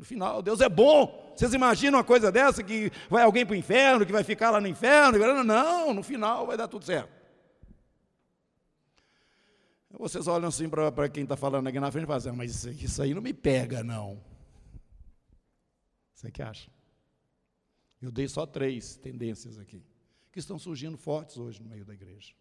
No 0.00 0.06
final, 0.06 0.40
Deus 0.40 0.62
é 0.62 0.68
bom. 0.68 1.30
Vocês 1.36 1.52
imaginam 1.52 1.98
uma 1.98 2.04
coisa 2.04 2.32
dessa 2.32 2.62
que 2.62 2.90
vai 3.10 3.22
alguém 3.22 3.44
para 3.44 3.52
o 3.52 3.56
inferno, 3.56 4.06
que 4.06 4.12
vai 4.12 4.24
ficar 4.24 4.48
lá 4.48 4.58
no 4.58 4.66
inferno? 4.66 5.44
Não, 5.44 5.92
no 5.92 6.02
final 6.02 6.46
vai 6.46 6.56
dar 6.56 6.68
tudo 6.68 6.86
certo. 6.86 7.10
Vocês 9.90 10.26
olham 10.26 10.48
assim 10.48 10.70
para 10.70 11.06
quem 11.10 11.24
está 11.24 11.36
falando 11.36 11.66
aqui 11.66 11.78
na 11.78 11.92
frente 11.92 12.04
e 12.04 12.06
falam 12.06 12.16
assim, 12.18 12.30
ah, 12.30 12.32
mas 12.32 12.64
isso 12.64 13.02
aí 13.02 13.12
não 13.12 13.20
me 13.20 13.34
pega, 13.34 13.84
não. 13.84 14.18
Você 16.14 16.30
que 16.30 16.40
acha? 16.40 16.70
Eu 18.00 18.10
dei 18.10 18.26
só 18.26 18.46
três 18.46 18.96
tendências 18.96 19.58
aqui, 19.58 19.84
que 20.32 20.38
estão 20.38 20.58
surgindo 20.58 20.96
fortes 20.96 21.36
hoje 21.36 21.62
no 21.62 21.68
meio 21.68 21.84
da 21.84 21.92
igreja. 21.92 22.32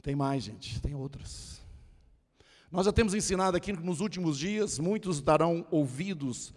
Tem 0.00 0.14
mais, 0.14 0.44
gente, 0.44 0.80
tem 0.80 0.94
outras. 0.94 1.60
Nós 2.70 2.86
já 2.86 2.92
temos 2.92 3.14
ensinado 3.14 3.56
aqui 3.56 3.76
que 3.76 3.82
nos 3.82 4.00
últimos 4.00 4.38
dias 4.38 4.78
muitos 4.78 5.22
darão 5.22 5.66
ouvidos 5.70 6.52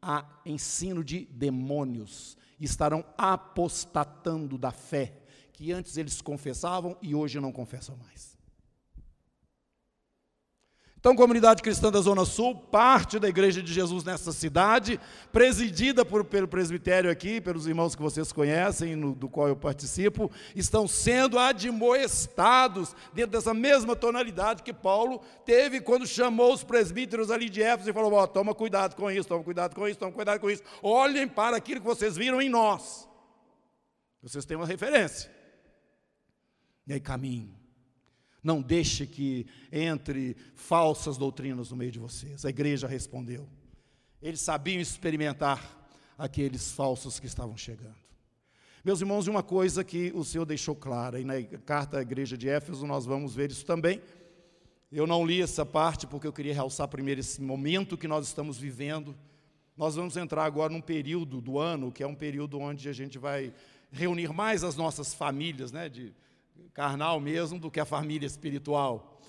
a 0.00 0.24
ensino 0.46 1.02
de 1.02 1.26
demônios, 1.26 2.38
e 2.60 2.64
estarão 2.64 3.04
apostatando 3.16 4.56
da 4.56 4.70
fé, 4.70 5.12
que 5.52 5.72
antes 5.72 5.96
eles 5.96 6.20
confessavam 6.20 6.96
e 7.02 7.14
hoje 7.14 7.40
não 7.40 7.52
confessam 7.52 7.96
mais. 7.96 8.37
Então, 11.08 11.16
comunidade 11.16 11.62
cristã 11.62 11.90
da 11.90 12.02
Zona 12.02 12.26
Sul, 12.26 12.54
parte 12.54 13.18
da 13.18 13.26
Igreja 13.26 13.62
de 13.62 13.72
Jesus 13.72 14.04
nessa 14.04 14.30
cidade, 14.30 15.00
presidida 15.32 16.04
por, 16.04 16.22
pelo 16.22 16.46
presbitério 16.46 17.10
aqui, 17.10 17.40
pelos 17.40 17.66
irmãos 17.66 17.96
que 17.96 18.02
vocês 18.02 18.30
conhecem, 18.30 18.94
no, 18.94 19.14
do 19.14 19.26
qual 19.26 19.48
eu 19.48 19.56
participo, 19.56 20.30
estão 20.54 20.86
sendo 20.86 21.38
admoestados 21.38 22.94
dentro 23.14 23.30
dessa 23.30 23.54
mesma 23.54 23.96
tonalidade 23.96 24.62
que 24.62 24.74
Paulo 24.74 25.22
teve 25.46 25.80
quando 25.80 26.06
chamou 26.06 26.52
os 26.52 26.62
presbíteros 26.62 27.30
ali 27.30 27.48
de 27.48 27.62
Éfeso 27.62 27.88
e 27.88 27.94
falou: 27.94 28.12
oh, 28.12 28.26
toma 28.26 28.54
cuidado 28.54 28.94
com 28.94 29.10
isso, 29.10 29.26
toma 29.26 29.42
cuidado 29.42 29.74
com 29.74 29.88
isso, 29.88 29.98
toma 29.98 30.12
cuidado 30.12 30.40
com 30.40 30.50
isso, 30.50 30.62
olhem 30.82 31.26
para 31.26 31.56
aquilo 31.56 31.80
que 31.80 31.86
vocês 31.86 32.18
viram 32.18 32.38
em 32.38 32.50
nós. 32.50 33.08
Vocês 34.22 34.44
têm 34.44 34.58
uma 34.58 34.66
referência. 34.66 35.30
E 36.86 36.92
aí 36.92 37.00
caminho 37.00 37.57
não 38.42 38.62
deixe 38.62 39.06
que 39.06 39.46
entre 39.72 40.36
falsas 40.54 41.16
doutrinas 41.16 41.70
no 41.70 41.76
meio 41.76 41.90
de 41.90 41.98
vocês. 41.98 42.44
A 42.44 42.50
igreja 42.50 42.86
respondeu. 42.86 43.48
Eles 44.20 44.40
sabiam 44.40 44.80
experimentar 44.80 45.90
aqueles 46.16 46.72
falsos 46.72 47.20
que 47.20 47.26
estavam 47.26 47.56
chegando. 47.56 47.96
Meus 48.84 49.00
irmãos, 49.00 49.26
uma 49.26 49.42
coisa 49.42 49.84
que 49.84 50.12
o 50.14 50.24
Senhor 50.24 50.44
deixou 50.44 50.74
clara, 50.74 51.20
e 51.20 51.24
na 51.24 51.42
carta 51.64 51.98
à 51.98 52.02
igreja 52.02 52.36
de 52.36 52.48
Éfeso 52.48 52.86
nós 52.86 53.04
vamos 53.04 53.34
ver 53.34 53.50
isso 53.50 53.66
também. 53.66 54.00
Eu 54.90 55.06
não 55.06 55.26
li 55.26 55.42
essa 55.42 55.66
parte 55.66 56.06
porque 56.06 56.26
eu 56.26 56.32
queria 56.32 56.54
realçar 56.54 56.88
primeiro 56.88 57.20
esse 57.20 57.42
momento 57.42 57.98
que 57.98 58.08
nós 58.08 58.26
estamos 58.26 58.56
vivendo. 58.56 59.14
Nós 59.76 59.96
vamos 59.96 60.16
entrar 60.16 60.44
agora 60.44 60.72
num 60.72 60.80
período 60.80 61.40
do 61.40 61.58
ano, 61.58 61.92
que 61.92 62.02
é 62.02 62.06
um 62.06 62.14
período 62.14 62.58
onde 62.58 62.88
a 62.88 62.92
gente 62.92 63.18
vai 63.18 63.52
reunir 63.90 64.32
mais 64.32 64.64
as 64.64 64.76
nossas 64.76 65.12
famílias, 65.12 65.70
né, 65.70 65.88
de, 65.88 66.14
carnal 66.72 67.20
mesmo 67.20 67.58
do 67.58 67.70
que 67.70 67.80
a 67.80 67.84
família 67.84 68.26
espiritual. 68.26 69.20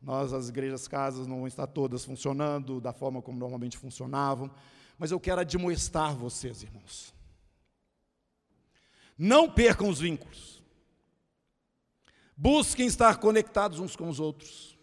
Nós, 0.00 0.32
as 0.32 0.48
igrejas 0.48 0.86
casas, 0.86 1.26
não 1.26 1.46
estão 1.46 1.66
todas 1.66 2.04
funcionando 2.04 2.80
da 2.80 2.92
forma 2.92 3.22
como 3.22 3.38
normalmente 3.38 3.78
funcionavam, 3.78 4.50
mas 4.98 5.10
eu 5.10 5.18
quero 5.18 5.40
admoestar 5.40 6.14
vocês, 6.14 6.62
irmãos. 6.62 7.14
Não 9.16 9.50
percam 9.50 9.88
os 9.88 10.00
vínculos. 10.00 10.62
Busquem 12.36 12.86
estar 12.86 13.18
conectados 13.18 13.78
uns 13.78 13.96
com 13.96 14.08
os 14.08 14.20
outros. 14.20 14.76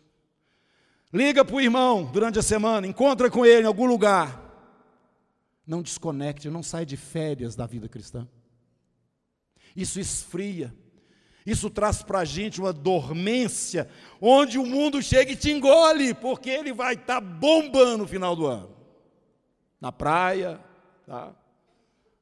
Liga 1.14 1.44
para 1.44 1.56
o 1.56 1.62
irmão 1.62 2.06
durante 2.06 2.40
a 2.40 2.44
semana, 2.44 2.88
encontra 2.88 3.30
com 3.30 3.46
ele 3.46 3.64
em 3.64 3.68
algum 3.68 3.86
lugar. 3.86 4.40
Não 5.68 5.82
desconecte, 5.82 6.50
não 6.50 6.64
sai 6.64 6.86
de 6.86 6.96
férias 6.96 7.56
da 7.56 7.66
vida 7.66 7.88
cristã. 7.90 8.28
Isso 9.76 10.00
esfria. 10.00 10.74
Isso 11.46 11.70
traz 11.70 12.04
para 12.04 12.20
a 12.20 12.26
gente 12.26 12.60
uma 12.60 12.72
dormência, 12.72 13.90
onde 14.20 14.60
o 14.60 14.66
mundo 14.66 15.02
chega 15.02 15.32
e 15.32 15.36
te 15.36 15.52
engole, 15.52 16.14
porque 16.14 16.50
ele 16.50 16.72
vai 16.72 16.94
estar 16.94 17.20
tá 17.20 17.22
bombando 17.22 18.00
no 18.00 18.08
final 18.08 18.36
do 18.36 18.46
ano. 18.46 18.70
Na 19.80 19.92
praia, 19.92 20.60
tá? 21.06 21.36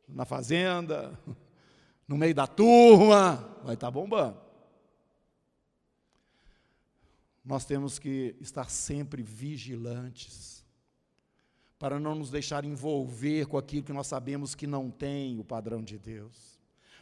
na 0.08 0.26
fazenda, 0.26 1.20
no 2.08 2.18
meio 2.18 2.34
da 2.34 2.48
turma, 2.48 3.58
vai 3.64 3.74
estar 3.74 3.88
tá 3.88 3.92
bombando. 3.92 4.38
Nós 7.44 7.66
temos 7.66 8.00
que 8.00 8.36
estar 8.40 8.70
sempre 8.70 9.22
vigilantes, 9.22 10.66
para 11.78 12.00
não 12.00 12.14
nos 12.14 12.30
deixar 12.30 12.66
envolver 12.66 13.48
com 13.48 13.58
aquilo 13.58 13.84
que 13.84 13.94
nós 13.94 14.08
sabemos 14.08 14.54
que 14.54 14.68
não 14.68 14.92
tem 14.92 15.40
o 15.40 15.44
padrão 15.44 15.82
de 15.82 15.98
Deus. 15.98 16.59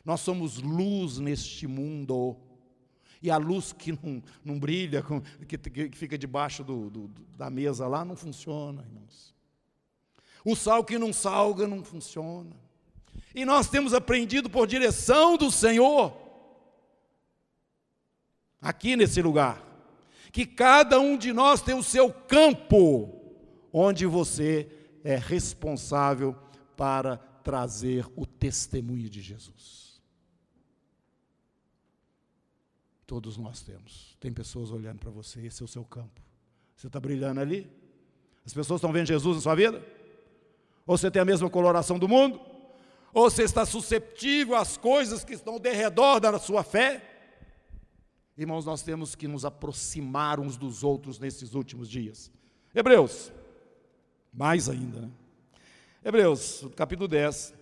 Nós 0.08 0.22
somos 0.22 0.60
luz 0.60 1.18
neste 1.18 1.68
mundo. 1.68 2.38
E 3.22 3.30
a 3.30 3.36
luz 3.36 3.74
que 3.74 3.92
não, 3.92 4.24
não 4.42 4.58
brilha, 4.58 5.04
que, 5.46 5.58
que 5.58 5.98
fica 5.98 6.18
debaixo 6.18 6.64
do, 6.64 6.90
do, 6.90 7.08
da 7.36 7.50
mesa 7.50 7.86
lá, 7.90 8.06
não 8.06 8.16
funciona, 8.16 8.84
irmãos. 8.84 9.36
O 10.46 10.56
sal 10.56 10.86
que 10.86 10.98
não 10.98 11.12
salga 11.12 11.68
não 11.68 11.84
funciona. 11.84 12.56
E 13.36 13.44
nós 13.44 13.68
temos 13.70 13.94
aprendido 13.94 14.50
por 14.50 14.66
direção 14.66 15.36
do 15.36 15.52
Senhor, 15.52 16.16
aqui 18.62 18.96
nesse 18.96 19.22
lugar, 19.22 19.62
que 20.32 20.46
cada 20.46 21.02
um 21.02 21.18
de 21.18 21.34
nós 21.34 21.62
tem 21.62 21.76
o 21.76 21.84
seu 21.84 22.14
campo, 22.14 23.14
onde 23.74 24.06
você 24.06 24.72
é 25.04 25.18
responsável 25.18 26.34
para 26.78 27.18
trazer 27.44 28.08
o 28.16 28.26
testemunho 28.26 29.10
de 29.10 29.22
Jesus. 29.22 29.87
Todos 33.08 33.38
nós 33.38 33.62
temos. 33.62 34.18
Tem 34.20 34.34
pessoas 34.34 34.70
olhando 34.70 35.00
para 35.00 35.10
você, 35.10 35.46
esse 35.46 35.64
é 35.64 35.66
o 35.66 35.68
seu 35.68 35.86
campo. 35.86 36.22
Você 36.76 36.88
está 36.88 37.00
brilhando 37.00 37.40
ali? 37.40 37.72
As 38.46 38.54
pessoas 38.54 38.80
estão 38.80 38.92
vendo 38.92 39.08
Jesus 39.08 39.38
na 39.38 39.42
sua 39.42 39.56
vida? 39.56 39.84
Ou 40.86 40.98
você 40.98 41.10
tem 41.10 41.22
a 41.22 41.26
mesma 41.26 41.50
coloração 41.50 41.98
do 41.98 42.08
mundo? 42.08 42.40
Ou 43.14 43.30
você 43.30 43.44
está 43.44 43.66
susceptível 43.66 44.56
às 44.56 44.78
coisas 44.78 45.24
que 45.24 45.34
estão 45.34 45.54
ao 45.54 45.62
redor 45.62 46.20
da 46.20 46.38
sua 46.38 46.64
fé? 46.64 47.02
Irmãos, 48.38 48.66
nós 48.66 48.84
temos 48.84 49.16
que 49.16 49.28
nos 49.28 49.46
aproximar 49.46 50.40
uns 50.40 50.58
dos 50.58 50.84
outros 50.84 51.18
nesses 51.18 51.56
últimos 51.56 51.90
dias. 51.90 52.30
Hebreus, 52.76 53.32
mais 54.32 54.70
ainda, 54.70 55.02
né? 55.02 55.12
Hebreus, 56.04 56.66
capítulo 56.76 57.08
10, 57.08 57.54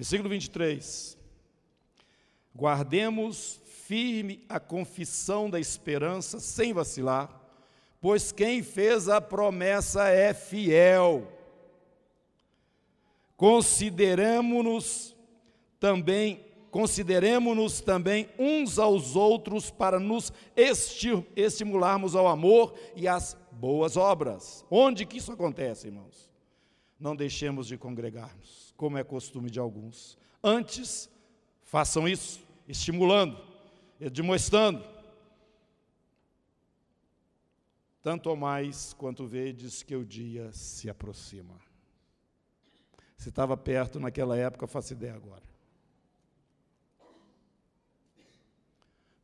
Versículo 0.00 0.30
23. 0.30 1.14
Guardemos 2.56 3.60
firme 3.86 4.40
a 4.48 4.58
confissão 4.58 5.50
da 5.50 5.60
esperança 5.60 6.40
sem 6.40 6.72
vacilar, 6.72 7.28
pois 8.00 8.32
quem 8.32 8.62
fez 8.62 9.10
a 9.10 9.20
promessa 9.20 10.08
é 10.08 10.32
fiel. 10.32 11.30
Consideremos-nos 13.36 15.14
também, 15.78 16.46
consideremos-nos 16.70 17.82
também 17.82 18.26
uns 18.38 18.78
aos 18.78 19.16
outros 19.16 19.70
para 19.70 20.00
nos 20.00 20.32
estimularmos 21.36 22.16
ao 22.16 22.26
amor 22.26 22.72
e 22.96 23.06
às 23.06 23.36
boas 23.52 23.98
obras. 23.98 24.64
Onde 24.70 25.04
que 25.04 25.18
isso 25.18 25.30
acontece, 25.30 25.88
irmãos? 25.88 26.29
Não 27.00 27.16
deixemos 27.16 27.66
de 27.66 27.78
congregarmos 27.78 28.74
como 28.76 28.98
é 28.98 29.02
costume 29.02 29.50
de 29.50 29.58
alguns. 29.58 30.18
Antes, 30.42 31.10
façam 31.62 32.06
isso, 32.06 32.40
estimulando, 32.68 33.42
demonstrando. 34.12 34.84
Tanto 38.02 38.30
ou 38.30 38.36
mais 38.36 38.92
quanto 38.94 39.26
vedes 39.26 39.82
que 39.82 39.96
o 39.96 40.04
dia 40.04 40.52
se 40.52 40.88
aproxima. 40.88 41.60
Se 43.16 43.28
estava 43.28 43.56
perto 43.56 44.00
naquela 44.00 44.36
época, 44.36 44.66
faça 44.66 44.94
ideia 44.94 45.14
agora. 45.14 45.42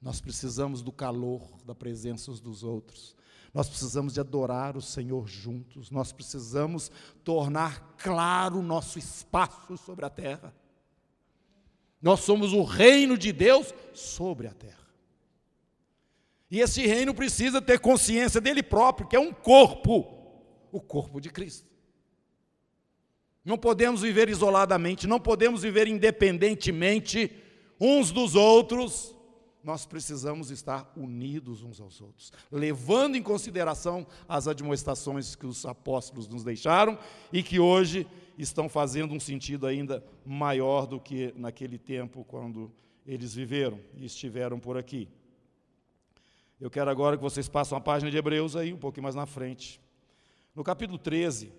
Nós 0.00 0.20
precisamos 0.20 0.82
do 0.82 0.92
calor 0.92 1.42
da 1.64 1.74
presença 1.74 2.30
dos 2.32 2.62
outros. 2.62 3.16
Nós 3.57 3.71
precisamos 3.71 4.12
de 4.12 4.21
adorar 4.21 4.77
o 4.77 4.83
Senhor 4.83 5.27
juntos, 5.27 5.90
nós 5.90 6.12
precisamos 6.12 6.92
tornar 7.25 7.95
claro 7.97 8.59
o 8.59 8.62
nosso 8.62 8.99
espaço 8.99 9.79
sobre 9.79 10.05
a 10.05 10.11
terra. 10.11 10.55
Nós 12.03 12.21
somos 12.21 12.53
o 12.53 12.62
reino 12.62 13.16
de 13.16 13.33
Deus 13.33 13.73
sobre 13.95 14.47
a 14.47 14.53
terra. 14.53 14.87
E 16.51 16.61
esse 16.61 16.87
reino 16.87 17.14
precisa 17.14 17.62
ter 17.62 17.81
consciência 17.81 18.42
dele 18.42 18.62
próprio, 18.62 19.09
que 19.09 19.16
é 19.16 19.21
um 19.21 19.33
corpo, 19.33 20.05
o 20.71 20.79
corpo 20.79 21.19
de 21.19 21.31
Cristo. 21.31 21.66
Não 23.42 23.57
podemos 23.57 24.03
viver 24.03 24.29
isoladamente, 24.29 25.07
não 25.07 25.19
podemos 25.19 25.62
viver 25.62 25.88
independentemente 25.88 27.33
uns 27.81 28.12
dos 28.12 28.35
outros 28.35 29.15
nós 29.66 29.85
precisamos 29.85 30.52
estar 30.52 30.92
unidos 30.96 31.64
uns 31.64 31.81
aos 31.81 32.00
outros, 32.00 32.33
levando 32.52 33.16
em 33.16 33.22
consideração 33.22 34.07
as 34.29 34.46
admoestações 34.46 35.35
que 35.35 35.44
os 35.44 35.66
apóstolos 35.66 36.29
nos 36.29 36.44
deixaram 36.44 36.96
e 37.33 37.42
que 37.42 37.59
hoje 37.59 38.07
estão 38.38 38.68
fazendo 38.68 39.12
um 39.12 39.18
sentido 39.18 39.66
ainda 39.66 40.07
maior 40.24 40.87
do 40.87 41.00
que 41.00 41.35
naquele 41.37 41.79
tempo 41.79 42.24
quando 42.24 42.70
eles 43.05 43.35
viveram 43.35 43.81
e 43.96 44.07
estiveram 44.07 44.61
por 44.61 44.76
aqui. 44.76 45.09
Eu 46.61 46.70
quero 46.70 46.88
agora 46.88 47.16
que 47.16 47.22
vocês 47.24 47.48
passem 47.48 47.76
a 47.76 47.81
página 47.81 48.09
de 48.09 48.16
Hebreus 48.16 48.55
aí, 48.55 48.72
um 48.72 48.79
pouquinho 48.79 49.02
mais 49.02 49.16
na 49.16 49.26
frente. 49.26 49.81
No 50.55 50.62
capítulo 50.62 50.96
13, 50.96 51.52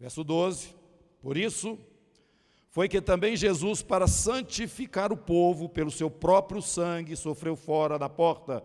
verso 0.00 0.24
12. 0.24 0.75
Por 1.26 1.36
isso, 1.36 1.76
foi 2.70 2.88
que 2.88 3.00
também 3.00 3.34
Jesus, 3.36 3.82
para 3.82 4.06
santificar 4.06 5.12
o 5.12 5.16
povo 5.16 5.68
pelo 5.68 5.90
seu 5.90 6.08
próprio 6.08 6.62
sangue, 6.62 7.16
sofreu 7.16 7.56
fora 7.56 7.98
da 7.98 8.08
porta. 8.08 8.62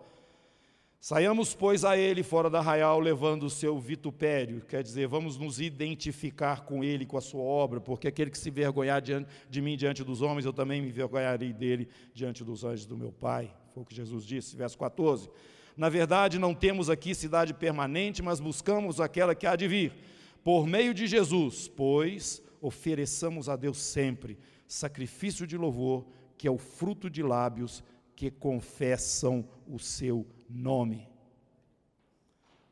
Saiamos, 0.99 1.55
pois, 1.55 1.83
a 1.83 1.97
ele 1.97 2.21
fora 2.21 2.51
da 2.51 2.59
arraial, 2.59 2.99
levando 2.99 3.47
o 3.47 3.49
seu 3.49 3.79
vitupério, 3.79 4.61
quer 4.61 4.83
dizer, 4.83 5.07
vamos 5.07 5.39
nos 5.39 5.59
identificar 5.59 6.61
com 6.61 6.83
ele, 6.83 7.03
com 7.03 7.17
a 7.17 7.21
sua 7.21 7.41
obra, 7.41 7.81
porque 7.81 8.07
aquele 8.07 8.29
que 8.29 8.37
se 8.37 8.51
vergonhar 8.51 9.01
de 9.01 9.59
mim 9.59 9.75
diante 9.75 10.03
dos 10.03 10.21
homens, 10.21 10.45
eu 10.45 10.53
também 10.53 10.83
me 10.83 10.89
envergonharei 10.89 11.51
dele 11.51 11.89
diante 12.13 12.43
dos 12.43 12.63
anjos 12.63 12.85
do 12.85 12.95
meu 12.95 13.11
Pai. 13.11 13.51
Foi 13.73 13.81
o 13.81 13.85
que 13.87 13.95
Jesus 13.95 14.23
disse, 14.23 14.55
verso 14.55 14.77
14. 14.77 15.31
Na 15.75 15.89
verdade, 15.89 16.37
não 16.37 16.53
temos 16.53 16.91
aqui 16.91 17.15
cidade 17.15 17.55
permanente, 17.55 18.21
mas 18.21 18.39
buscamos 18.39 19.01
aquela 19.01 19.33
que 19.33 19.47
há 19.47 19.55
de 19.55 19.67
vir. 19.67 20.11
Por 20.43 20.65
meio 20.65 20.91
de 20.91 21.05
Jesus, 21.05 21.67
pois, 21.67 22.41
ofereçamos 22.61 23.49
a 23.49 23.55
Deus 23.55 23.79
sempre 23.79 24.37
sacrifício 24.67 25.45
de 25.45 25.57
louvor, 25.57 26.05
que 26.37 26.47
é 26.47 26.51
o 26.51 26.57
fruto 26.57 27.09
de 27.09 27.21
lábios 27.21 27.83
que 28.15 28.31
confessam 28.31 29.45
o 29.67 29.77
seu 29.77 30.25
nome. 30.49 31.09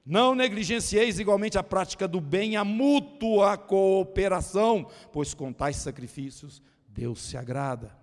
Não 0.06 0.34
negligencieis 0.34 1.19
igualmente 1.19 1.58
a 1.58 1.63
prática 1.63 2.08
do 2.08 2.21
bem, 2.21 2.56
a 2.56 2.63
mútua 2.63 3.58
cooperação, 3.58 4.88
pois 5.12 5.34
com 5.34 5.52
tais 5.52 5.75
sacrifícios 5.75 6.62
Deus 6.88 7.21
se 7.21 7.38
agrada. 7.38 7.95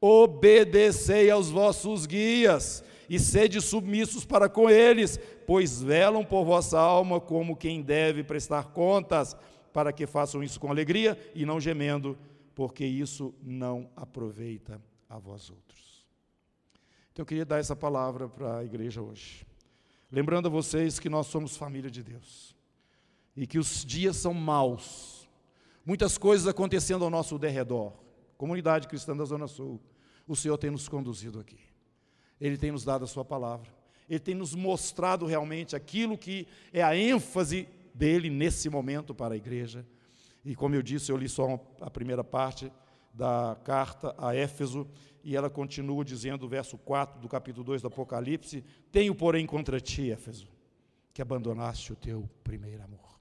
Obedecei 0.00 1.30
aos 1.30 1.50
vossos 1.50 2.06
guias 2.06 2.82
e 3.08 3.18
sede 3.18 3.60
submissos 3.60 4.24
para 4.24 4.48
com 4.48 4.70
eles, 4.70 5.20
pois 5.46 5.82
velam 5.82 6.24
por 6.24 6.44
vossa 6.44 6.78
alma 6.78 7.20
como 7.20 7.56
quem 7.56 7.82
deve 7.82 8.24
prestar 8.24 8.72
contas 8.72 9.36
para 9.72 9.92
que 9.92 10.06
façam 10.06 10.42
isso 10.42 10.58
com 10.58 10.70
alegria 10.70 11.18
e 11.34 11.46
não 11.46 11.60
gemendo, 11.60 12.18
porque 12.54 12.84
isso 12.84 13.34
não 13.42 13.90
aproveita 13.96 14.80
a 15.08 15.18
vós 15.18 15.50
outros. 15.50 16.06
Então 17.12 17.22
eu 17.22 17.26
queria 17.26 17.44
dar 17.44 17.58
essa 17.58 17.74
palavra 17.76 18.28
para 18.28 18.58
a 18.58 18.64
igreja 18.64 19.00
hoje. 19.02 19.46
Lembrando 20.10 20.46
a 20.46 20.50
vocês 20.50 20.98
que 20.98 21.08
nós 21.08 21.26
somos 21.26 21.56
família 21.56 21.90
de 21.90 22.02
Deus. 22.02 22.54
e 23.36 23.46
que 23.46 23.58
os 23.58 23.84
dias 23.84 24.16
são 24.16 24.34
maus, 24.34 25.28
muitas 25.84 26.18
coisas 26.18 26.46
acontecendo 26.46 27.04
ao 27.04 27.10
nosso 27.10 27.38
derredor. 27.38 27.92
Comunidade 28.36 28.88
cristã 28.88 29.16
da 29.16 29.24
Zona 29.24 29.46
Sul, 29.46 29.80
o 30.26 30.36
Senhor 30.36 30.58
tem 30.58 30.70
nos 30.70 30.88
conduzido 30.88 31.38
aqui. 31.40 31.58
Ele 32.40 32.56
tem 32.56 32.70
nos 32.72 32.84
dado 32.84 33.04
a 33.04 33.08
Sua 33.08 33.24
palavra. 33.24 33.70
Ele 34.08 34.18
tem 34.18 34.34
nos 34.34 34.54
mostrado 34.54 35.26
realmente 35.26 35.76
aquilo 35.76 36.18
que 36.18 36.46
é 36.72 36.82
a 36.82 36.96
ênfase 36.96 37.68
dele 37.94 38.30
nesse 38.30 38.68
momento 38.68 39.14
para 39.14 39.34
a 39.34 39.36
igreja. 39.36 39.86
E 40.44 40.54
como 40.54 40.74
eu 40.74 40.82
disse, 40.82 41.12
eu 41.12 41.16
li 41.16 41.28
só 41.28 41.60
a 41.80 41.90
primeira 41.90 42.24
parte 42.24 42.72
da 43.12 43.58
carta 43.64 44.14
a 44.16 44.34
Éfeso, 44.34 44.88
e 45.22 45.36
ela 45.36 45.50
continua 45.50 46.04
dizendo, 46.04 46.48
verso 46.48 46.78
4 46.78 47.20
do 47.20 47.28
capítulo 47.28 47.64
2 47.64 47.82
do 47.82 47.88
Apocalipse: 47.88 48.64
Tenho, 48.90 49.14
porém, 49.14 49.46
contra 49.46 49.80
ti, 49.80 50.10
Éfeso, 50.10 50.48
que 51.12 51.20
abandonaste 51.20 51.92
o 51.92 51.96
teu 51.96 52.28
primeiro 52.42 52.82
amor. 52.82 53.20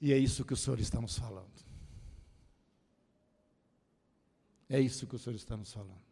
E 0.00 0.12
é 0.12 0.18
isso 0.18 0.44
que 0.44 0.52
o 0.52 0.56
Senhor 0.56 0.78
está 0.80 1.00
nos 1.00 1.18
falando. 1.18 1.64
É 4.68 4.80
isso 4.80 5.06
que 5.06 5.16
o 5.16 5.18
Senhor 5.18 5.36
está 5.36 5.56
nos 5.56 5.72
falando. 5.72 6.03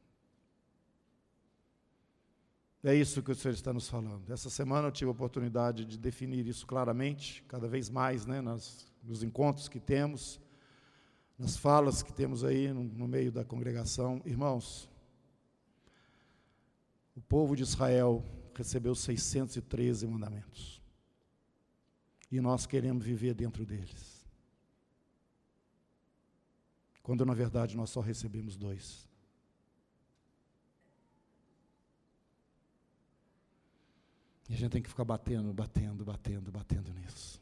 É 2.85 2.95
isso 2.95 3.23
que 3.23 3.31
o 3.31 3.35
Senhor 3.35 3.55
está 3.55 3.73
nos 3.73 3.89
falando. 3.89 4.33
Essa 4.33 4.51
semana 4.51 4.89
eu 4.89 4.93
tive 4.93 5.09
a 5.09 5.13
oportunidade 5.13 5.85
de 5.85 5.97
definir 5.97 6.47
isso 6.49 6.67
claramente, 6.67 7.45
cada 7.47 7.69
vez 7.69 7.89
mais, 7.89 8.27
né, 8.27 8.41
nas, 8.41 8.93
nos 9.05 9.23
encontros 9.23 9.69
que 9.69 9.79
temos, 9.79 10.41
nas 11.39 11.57
falas 11.57 12.03
que 12.03 12.13
temos 12.13 12.43
aí 12.43 12.73
no, 12.73 12.83
no 12.83 13.07
meio 13.07 13.31
da 13.31 13.45
congregação. 13.45 14.21
Irmãos, 14.25 14.89
o 17.15 17.21
povo 17.21 17.55
de 17.55 17.63
Israel 17.63 18.25
recebeu 18.53 18.97
613 18.97 20.05
mandamentos. 20.09 20.83
E 22.33 22.41
nós 22.41 22.67
queremos 22.67 23.05
viver 23.05 23.35
dentro 23.35 23.65
deles. 23.65 24.27
Quando 27.01 27.25
na 27.25 27.35
verdade 27.35 27.77
nós 27.77 27.91
só 27.91 28.01
recebemos 28.01 28.57
dois. 28.57 29.12
E 34.53 34.55
a 34.55 34.59
gente 34.59 34.73
tem 34.73 34.83
que 34.83 34.91
ficar 34.91 35.07
batendo, 35.07 35.51
batendo, 35.51 36.05
batendo, 36.05 36.53
batendo 36.53 36.93
nisso. 36.93 37.41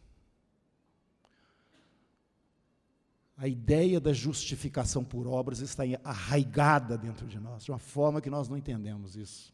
A 3.37 3.49
ideia 3.49 3.99
da 3.99 4.13
justificação 4.13 5.05
por 5.05 5.27
obras 5.27 5.59
está 5.59 5.83
arraigada 6.05 6.97
dentro 6.97 7.27
de 7.27 7.41
nós, 7.41 7.65
de 7.65 7.73
uma 7.73 7.81
forma 7.81 8.21
que 8.21 8.31
nós 8.31 8.49
não 8.49 8.57
entendemos 8.57 9.17
isso. 9.17 9.53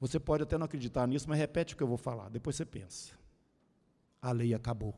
Você 0.00 0.18
pode 0.18 0.42
até 0.42 0.58
não 0.58 0.64
acreditar 0.64 1.06
nisso, 1.06 1.28
mas 1.28 1.38
repete 1.38 1.74
o 1.74 1.76
que 1.76 1.84
eu 1.84 1.88
vou 1.88 1.96
falar, 1.96 2.28
depois 2.28 2.56
você 2.56 2.64
pensa. 2.64 3.14
A 4.20 4.32
lei 4.32 4.52
acabou. 4.52 4.92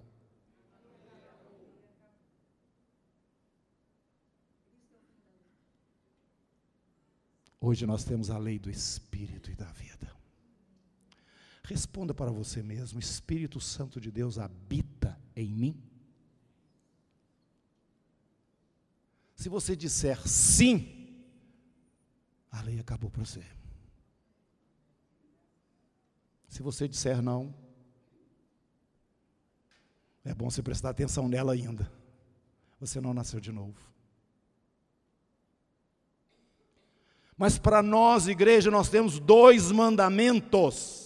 Hoje 7.61 7.85
nós 7.85 8.05
temos 8.05 8.31
a 8.31 8.39
lei 8.39 8.59
do 8.59 8.71
Espírito 8.71 9.51
e 9.51 9.55
da 9.55 9.71
vida. 9.73 10.14
Responda 11.65 12.13
para 12.13 12.31
você 12.31 12.63
mesmo: 12.63 13.01
Espírito 13.01 13.59
Santo 13.59 13.99
de 14.01 14.11
Deus 14.11 14.39
habita 14.39 15.19
em 15.35 15.49
mim? 15.49 15.83
Se 19.35 19.49
você 19.49 19.75
disser 19.75 20.21
sim, 20.29 21.27
a 22.51 22.61
lei 22.63 22.79
acabou 22.79 23.11
para 23.11 23.25
você. 23.25 23.43
Se 26.49 26.63
você 26.63 26.87
disser 26.87 27.21
não, 27.21 27.53
é 30.25 30.35
bom 30.35 30.49
você 30.49 30.63
prestar 30.63 30.91
atenção 30.91 31.29
nela 31.29 31.55
ainda. 31.55 31.91
Você 32.79 33.01
não 33.01 33.15
nasceu 33.15 33.41
de 33.41 33.51
novo. 33.51 33.81
Mas 37.37 37.59
para 37.59 37.83
nós, 37.83 38.29
igreja, 38.29 38.71
nós 38.71 38.89
temos 38.89 39.19
dois 39.19 39.73
mandamentos. 39.73 41.04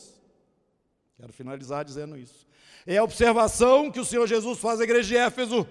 Quero 1.18 1.32
finalizar 1.32 1.84
dizendo 1.84 2.16
isso. 2.16 2.46
É 2.86 2.96
a 2.96 3.02
observação 3.02 3.90
que 3.90 3.98
o 3.98 4.04
Senhor 4.04 4.26
Jesus 4.26 4.58
faz 4.60 4.80
à 4.80 4.84
igreja 4.84 5.08
de 5.08 5.16
Éfeso. 5.16 5.66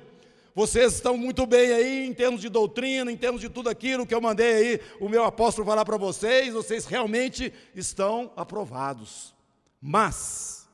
Vocês 0.53 0.95
estão 0.95 1.17
muito 1.17 1.45
bem 1.45 1.71
aí 1.71 2.05
em 2.05 2.13
termos 2.13 2.41
de 2.41 2.49
doutrina, 2.49 3.09
em 3.09 3.15
termos 3.15 3.39
de 3.39 3.47
tudo 3.47 3.69
aquilo 3.69 4.05
que 4.05 4.13
eu 4.13 4.19
mandei 4.19 4.53
aí, 4.53 4.81
o 4.99 5.07
meu 5.07 5.23
apóstolo 5.23 5.65
falar 5.65 5.85
para 5.85 5.97
vocês, 5.97 6.53
vocês 6.53 6.85
realmente 6.85 7.53
estão 7.73 8.33
aprovados. 8.35 9.33
Mas, 9.79 10.67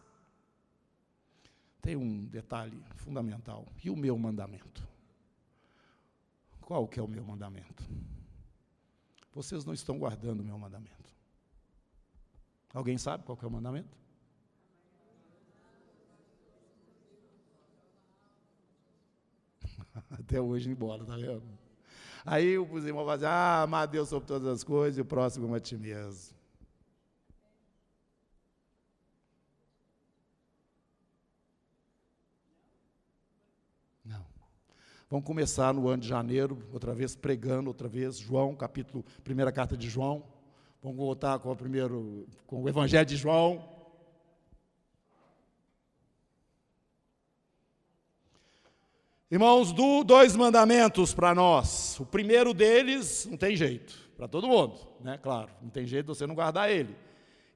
tem 1.81 1.95
um 1.95 2.23
detalhe 2.25 2.81
fundamental. 2.95 3.67
E 3.83 3.89
o 3.91 3.95
meu 3.95 4.17
mandamento? 4.17 4.88
Qual 6.62 6.88
que 6.88 6.99
é 6.99 7.03
o 7.03 7.07
meu 7.07 7.23
mandamento? 7.23 7.83
Vocês 9.36 9.65
não 9.65 9.73
estão 9.73 9.99
guardando 9.99 10.39
o 10.39 10.43
meu 10.43 10.57
mandamento. 10.57 11.13
Alguém 12.73 12.97
sabe 12.97 13.23
qual 13.23 13.38
é 13.39 13.45
o 13.45 13.51
mandamento? 13.51 14.03
Até 20.12 20.41
hoje 20.41 20.69
embora, 20.69 21.03
tá 21.05 21.15
vendo? 21.15 21.43
Aí 22.25 22.57
o 22.57 22.77
irmão 22.77 23.05
vai 23.05 23.17
dizer, 23.17 23.27
ah, 23.27 23.63
amar 23.63 23.88
Deus 23.88 24.09
sobre 24.09 24.27
todas 24.27 24.47
as 24.47 24.63
coisas 24.63 24.97
e 24.97 25.01
o 25.01 25.05
próximo 25.05 25.53
a 25.53 25.59
ti 25.59 25.77
mesmo. 25.77 26.33
Vamos 35.13 35.27
começar 35.27 35.71
no 35.75 35.88
ano 35.89 36.01
de 36.01 36.07
janeiro, 36.07 36.57
outra 36.73 36.91
vez 36.91 37.15
pregando, 37.15 37.67
outra 37.67 37.88
vez, 37.88 38.17
João, 38.17 38.55
capítulo, 38.55 39.05
primeira 39.23 39.51
carta 39.51 39.77
de 39.77 39.88
João. 39.88 40.23
Vamos 40.81 40.97
voltar 40.97 41.38
com 41.38 41.51
o 41.51 41.55
primeiro, 41.55 42.25
com 42.47 42.63
o 42.63 42.67
Evangelho 42.67 43.05
de 43.05 43.15
João. 43.15 43.63
Irmãos, 49.34 49.74
do, 49.74 50.04
dois 50.04 50.36
mandamentos 50.36 51.12
para 51.12 51.34
nós. 51.34 52.00
O 52.00 52.06
primeiro 52.06 52.54
deles, 52.54 53.26
não 53.26 53.36
tem 53.36 53.56
jeito, 53.56 53.98
para 54.15 54.28
todo 54.28 54.48
mundo, 54.48 54.80
né? 55.02 55.17
Claro, 55.17 55.50
não 55.60 55.72
tem 55.72 55.88
jeito 55.88 56.06
você 56.06 56.28
não 56.28 56.36
guardar 56.36 56.69
ele. 56.69 56.96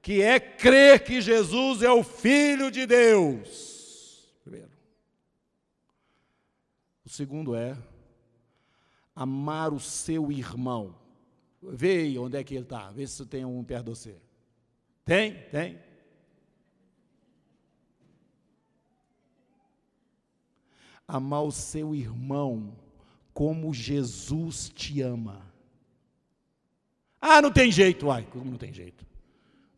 Que 0.02 0.24
é 0.24 0.40
crer 0.40 1.04
que 1.04 1.22
Jesus 1.22 1.84
é 1.84 1.92
o 1.92 2.02
Filho 2.02 2.72
de 2.72 2.88
Deus. 2.88 4.28
Primeiro. 4.44 4.72
O 7.06 7.10
segundo 7.10 7.56
é 7.56 7.78
amar 9.16 9.72
o 9.72 9.80
seu 9.80 10.32
irmão. 10.32 10.96
Vê 11.62 12.00
aí 12.00 12.18
onde 12.18 12.38
é 12.38 12.44
que 12.44 12.56
ele 12.56 12.64
está, 12.64 12.90
vê 12.90 13.06
se 13.06 13.24
tem 13.24 13.46
um 13.46 13.64
perto 13.64 13.84
de 13.84 13.90
você. 13.92 14.16
Tem? 15.06 15.44
Tem? 15.52 15.80
Amar 21.08 21.44
o 21.44 21.52
seu 21.52 21.96
irmão 21.96 22.76
como 23.34 23.74
Jesus 23.74 24.70
te 24.70 25.02
ama. 25.02 25.42
Ah, 27.22 27.42
não 27.42 27.52
tem 27.52 27.72
jeito, 27.72 28.12
ai, 28.12 28.28
como 28.32 28.52
não 28.52 28.58
tem 28.58 28.74
jeito? 28.74 29.06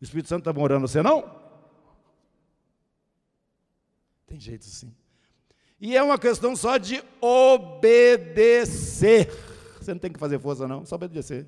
O 0.00 0.04
Espírito 0.04 0.28
Santo 0.28 0.40
está 0.40 0.52
morando 0.52 0.88
você 0.88 1.02
não? 1.02 1.38
Tem 4.26 4.40
jeito 4.40 4.64
sim. 4.64 4.92
E 5.80 5.96
é 5.96 6.02
uma 6.02 6.18
questão 6.18 6.56
só 6.56 6.76
de 6.76 7.02
obedecer. 7.20 9.30
Você 9.80 9.92
não 9.92 9.98
tem 9.98 10.12
que 10.12 10.18
fazer 10.18 10.38
força, 10.38 10.68
não, 10.68 10.84
só 10.84 10.96
obedecer. 10.96 11.46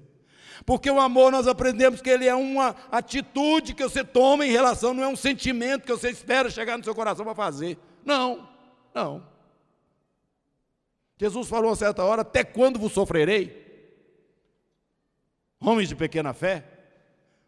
Porque 0.64 0.90
o 0.90 1.00
amor 1.00 1.32
nós 1.32 1.46
aprendemos 1.46 2.00
que 2.00 2.10
ele 2.10 2.26
é 2.26 2.34
uma 2.34 2.74
atitude 2.90 3.74
que 3.74 3.82
você 3.82 4.04
toma 4.04 4.46
em 4.46 4.50
relação, 4.50 4.94
não 4.94 5.02
é 5.02 5.08
um 5.08 5.16
sentimento 5.16 5.84
que 5.84 5.92
você 5.92 6.10
espera 6.10 6.50
chegar 6.50 6.78
no 6.78 6.84
seu 6.84 6.94
coração 6.94 7.24
para 7.24 7.34
fazer. 7.34 7.78
Não, 8.04 8.48
não. 8.94 9.26
Jesus 11.22 11.48
falou 11.48 11.70
a 11.70 11.76
certa 11.76 12.02
hora: 12.02 12.22
Até 12.22 12.42
quando 12.42 12.80
vos 12.80 12.90
sofrerei? 12.90 13.62
Homens 15.60 15.88
de 15.88 15.94
pequena 15.94 16.32
fé. 16.32 16.64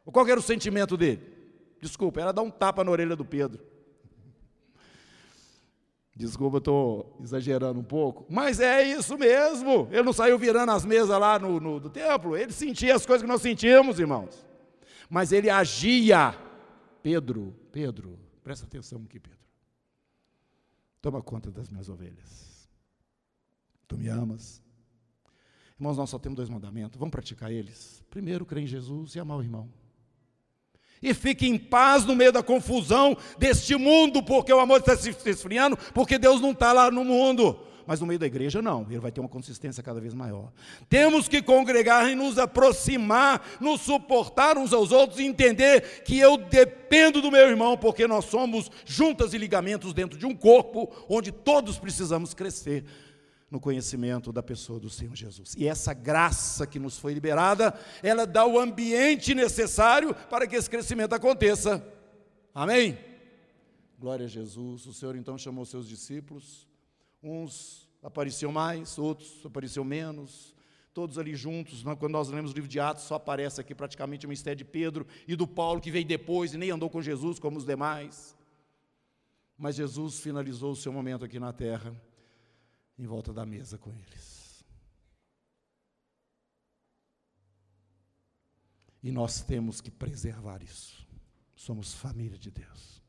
Qual 0.04 0.28
era 0.28 0.38
o 0.38 0.42
sentimento 0.42 0.96
dele? 0.96 1.20
Desculpa, 1.80 2.20
era 2.20 2.32
dar 2.32 2.42
um 2.42 2.52
tapa 2.52 2.84
na 2.84 2.92
orelha 2.92 3.16
do 3.16 3.24
Pedro. 3.24 3.60
Desculpa, 6.14 6.58
estou 6.58 7.18
exagerando 7.20 7.80
um 7.80 7.82
pouco, 7.82 8.24
mas 8.30 8.60
é 8.60 8.84
isso 8.84 9.18
mesmo. 9.18 9.88
Ele 9.90 10.04
não 10.04 10.12
saiu 10.12 10.38
virando 10.38 10.70
as 10.70 10.84
mesas 10.84 11.08
lá 11.08 11.36
no, 11.40 11.58
no 11.58 11.80
do 11.80 11.90
templo, 11.90 12.36
ele 12.36 12.52
sentia 12.52 12.94
as 12.94 13.04
coisas 13.04 13.22
que 13.22 13.28
nós 13.28 13.42
sentíamos, 13.42 13.98
irmãos. 13.98 14.46
Mas 15.10 15.32
ele 15.32 15.50
agia. 15.50 16.32
Pedro, 17.02 17.52
Pedro, 17.72 18.20
presta 18.44 18.66
atenção 18.66 19.02
aqui, 19.04 19.18
Pedro. 19.18 19.38
Toma 21.02 21.20
conta 21.20 21.50
das 21.50 21.68
minhas 21.68 21.88
ovelhas. 21.88 22.53
Tu 23.86 23.96
me 23.96 24.08
amas. 24.08 24.62
Irmãos, 25.78 25.96
nós 25.96 26.10
só 26.10 26.18
temos 26.18 26.36
dois 26.36 26.48
mandamentos, 26.48 26.98
vamos 26.98 27.12
praticar 27.12 27.50
eles. 27.50 28.02
Primeiro, 28.08 28.46
crer 28.46 28.62
em 28.62 28.66
Jesus 28.66 29.14
e 29.14 29.20
amar 29.20 29.38
o 29.38 29.42
irmão. 29.42 29.68
E 31.02 31.12
fique 31.12 31.46
em 31.46 31.58
paz 31.58 32.04
no 32.06 32.16
meio 32.16 32.32
da 32.32 32.42
confusão 32.42 33.16
deste 33.38 33.76
mundo, 33.76 34.22
porque 34.22 34.52
o 34.52 34.60
amor 34.60 34.80
está 34.80 34.96
se 34.96 35.10
esfriando, 35.28 35.76
porque 35.92 36.18
Deus 36.18 36.40
não 36.40 36.52
está 36.52 36.72
lá 36.72 36.90
no 36.90 37.04
mundo. 37.04 37.58
Mas 37.86 38.00
no 38.00 38.06
meio 38.06 38.18
da 38.18 38.26
igreja, 38.26 38.62
não, 38.62 38.86
ele 38.88 38.98
vai 38.98 39.12
ter 39.12 39.20
uma 39.20 39.28
consistência 39.28 39.82
cada 39.82 40.00
vez 40.00 40.14
maior. 40.14 40.50
Temos 40.88 41.28
que 41.28 41.42
congregar 41.42 42.10
e 42.10 42.14
nos 42.14 42.38
aproximar, 42.38 43.46
nos 43.60 43.82
suportar 43.82 44.56
uns 44.56 44.72
aos 44.72 44.90
outros 44.90 45.18
e 45.18 45.24
entender 45.24 46.02
que 46.02 46.18
eu 46.18 46.38
dependo 46.38 47.20
do 47.20 47.30
meu 47.30 47.46
irmão, 47.46 47.76
porque 47.76 48.06
nós 48.06 48.24
somos 48.24 48.70
juntas 48.86 49.34
e 49.34 49.38
ligamentos 49.38 49.92
dentro 49.92 50.18
de 50.18 50.24
um 50.24 50.34
corpo 50.34 50.90
onde 51.08 51.30
todos 51.30 51.78
precisamos 51.78 52.32
crescer 52.32 52.86
no 53.54 53.60
conhecimento 53.60 54.32
da 54.32 54.42
pessoa 54.42 54.80
do 54.80 54.90
Senhor 54.90 55.14
Jesus. 55.14 55.54
E 55.56 55.68
essa 55.68 55.94
graça 55.94 56.66
que 56.66 56.80
nos 56.80 56.98
foi 56.98 57.14
liberada, 57.14 57.72
ela 58.02 58.26
dá 58.26 58.44
o 58.44 58.58
ambiente 58.58 59.32
necessário 59.32 60.12
para 60.28 60.44
que 60.44 60.56
esse 60.56 60.68
crescimento 60.68 61.12
aconteça. 61.12 61.80
Amém? 62.52 62.98
Glória 63.96 64.26
a 64.26 64.28
Jesus. 64.28 64.86
O 64.86 64.92
Senhor 64.92 65.14
então 65.14 65.38
chamou 65.38 65.64
seus 65.64 65.88
discípulos. 65.88 66.66
Uns 67.22 67.88
apareciam 68.02 68.50
mais, 68.50 68.98
outros 68.98 69.46
apareciam 69.46 69.84
menos. 69.84 70.52
Todos 70.92 71.16
ali 71.16 71.36
juntos, 71.36 71.84
quando 71.84 72.10
nós 72.10 72.28
lemos 72.30 72.50
o 72.50 72.54
livro 72.54 72.68
de 72.68 72.80
Atos, 72.80 73.04
só 73.04 73.14
aparece 73.14 73.60
aqui 73.60 73.72
praticamente 73.72 74.26
o 74.26 74.28
mistério 74.28 74.58
de 74.58 74.64
Pedro 74.64 75.06
e 75.28 75.36
do 75.36 75.46
Paulo, 75.46 75.80
que 75.80 75.92
veio 75.92 76.04
depois 76.04 76.54
e 76.54 76.58
nem 76.58 76.72
andou 76.72 76.90
com 76.90 77.00
Jesus 77.00 77.38
como 77.38 77.56
os 77.56 77.64
demais. 77.64 78.36
Mas 79.56 79.76
Jesus 79.76 80.18
finalizou 80.18 80.72
o 80.72 80.76
seu 80.76 80.92
momento 80.92 81.24
aqui 81.24 81.38
na 81.38 81.52
terra 81.52 81.94
em 82.98 83.06
volta 83.06 83.32
da 83.32 83.44
mesa 83.44 83.76
com 83.78 83.92
eles. 83.94 84.64
E 89.02 89.10
nós 89.10 89.42
temos 89.42 89.80
que 89.80 89.90
preservar 89.90 90.62
isso. 90.62 91.06
Somos 91.54 91.92
família 91.92 92.38
de 92.38 92.50
Deus. 92.50 93.02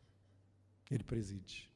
Ele 0.92 1.04
preside. 1.04 1.72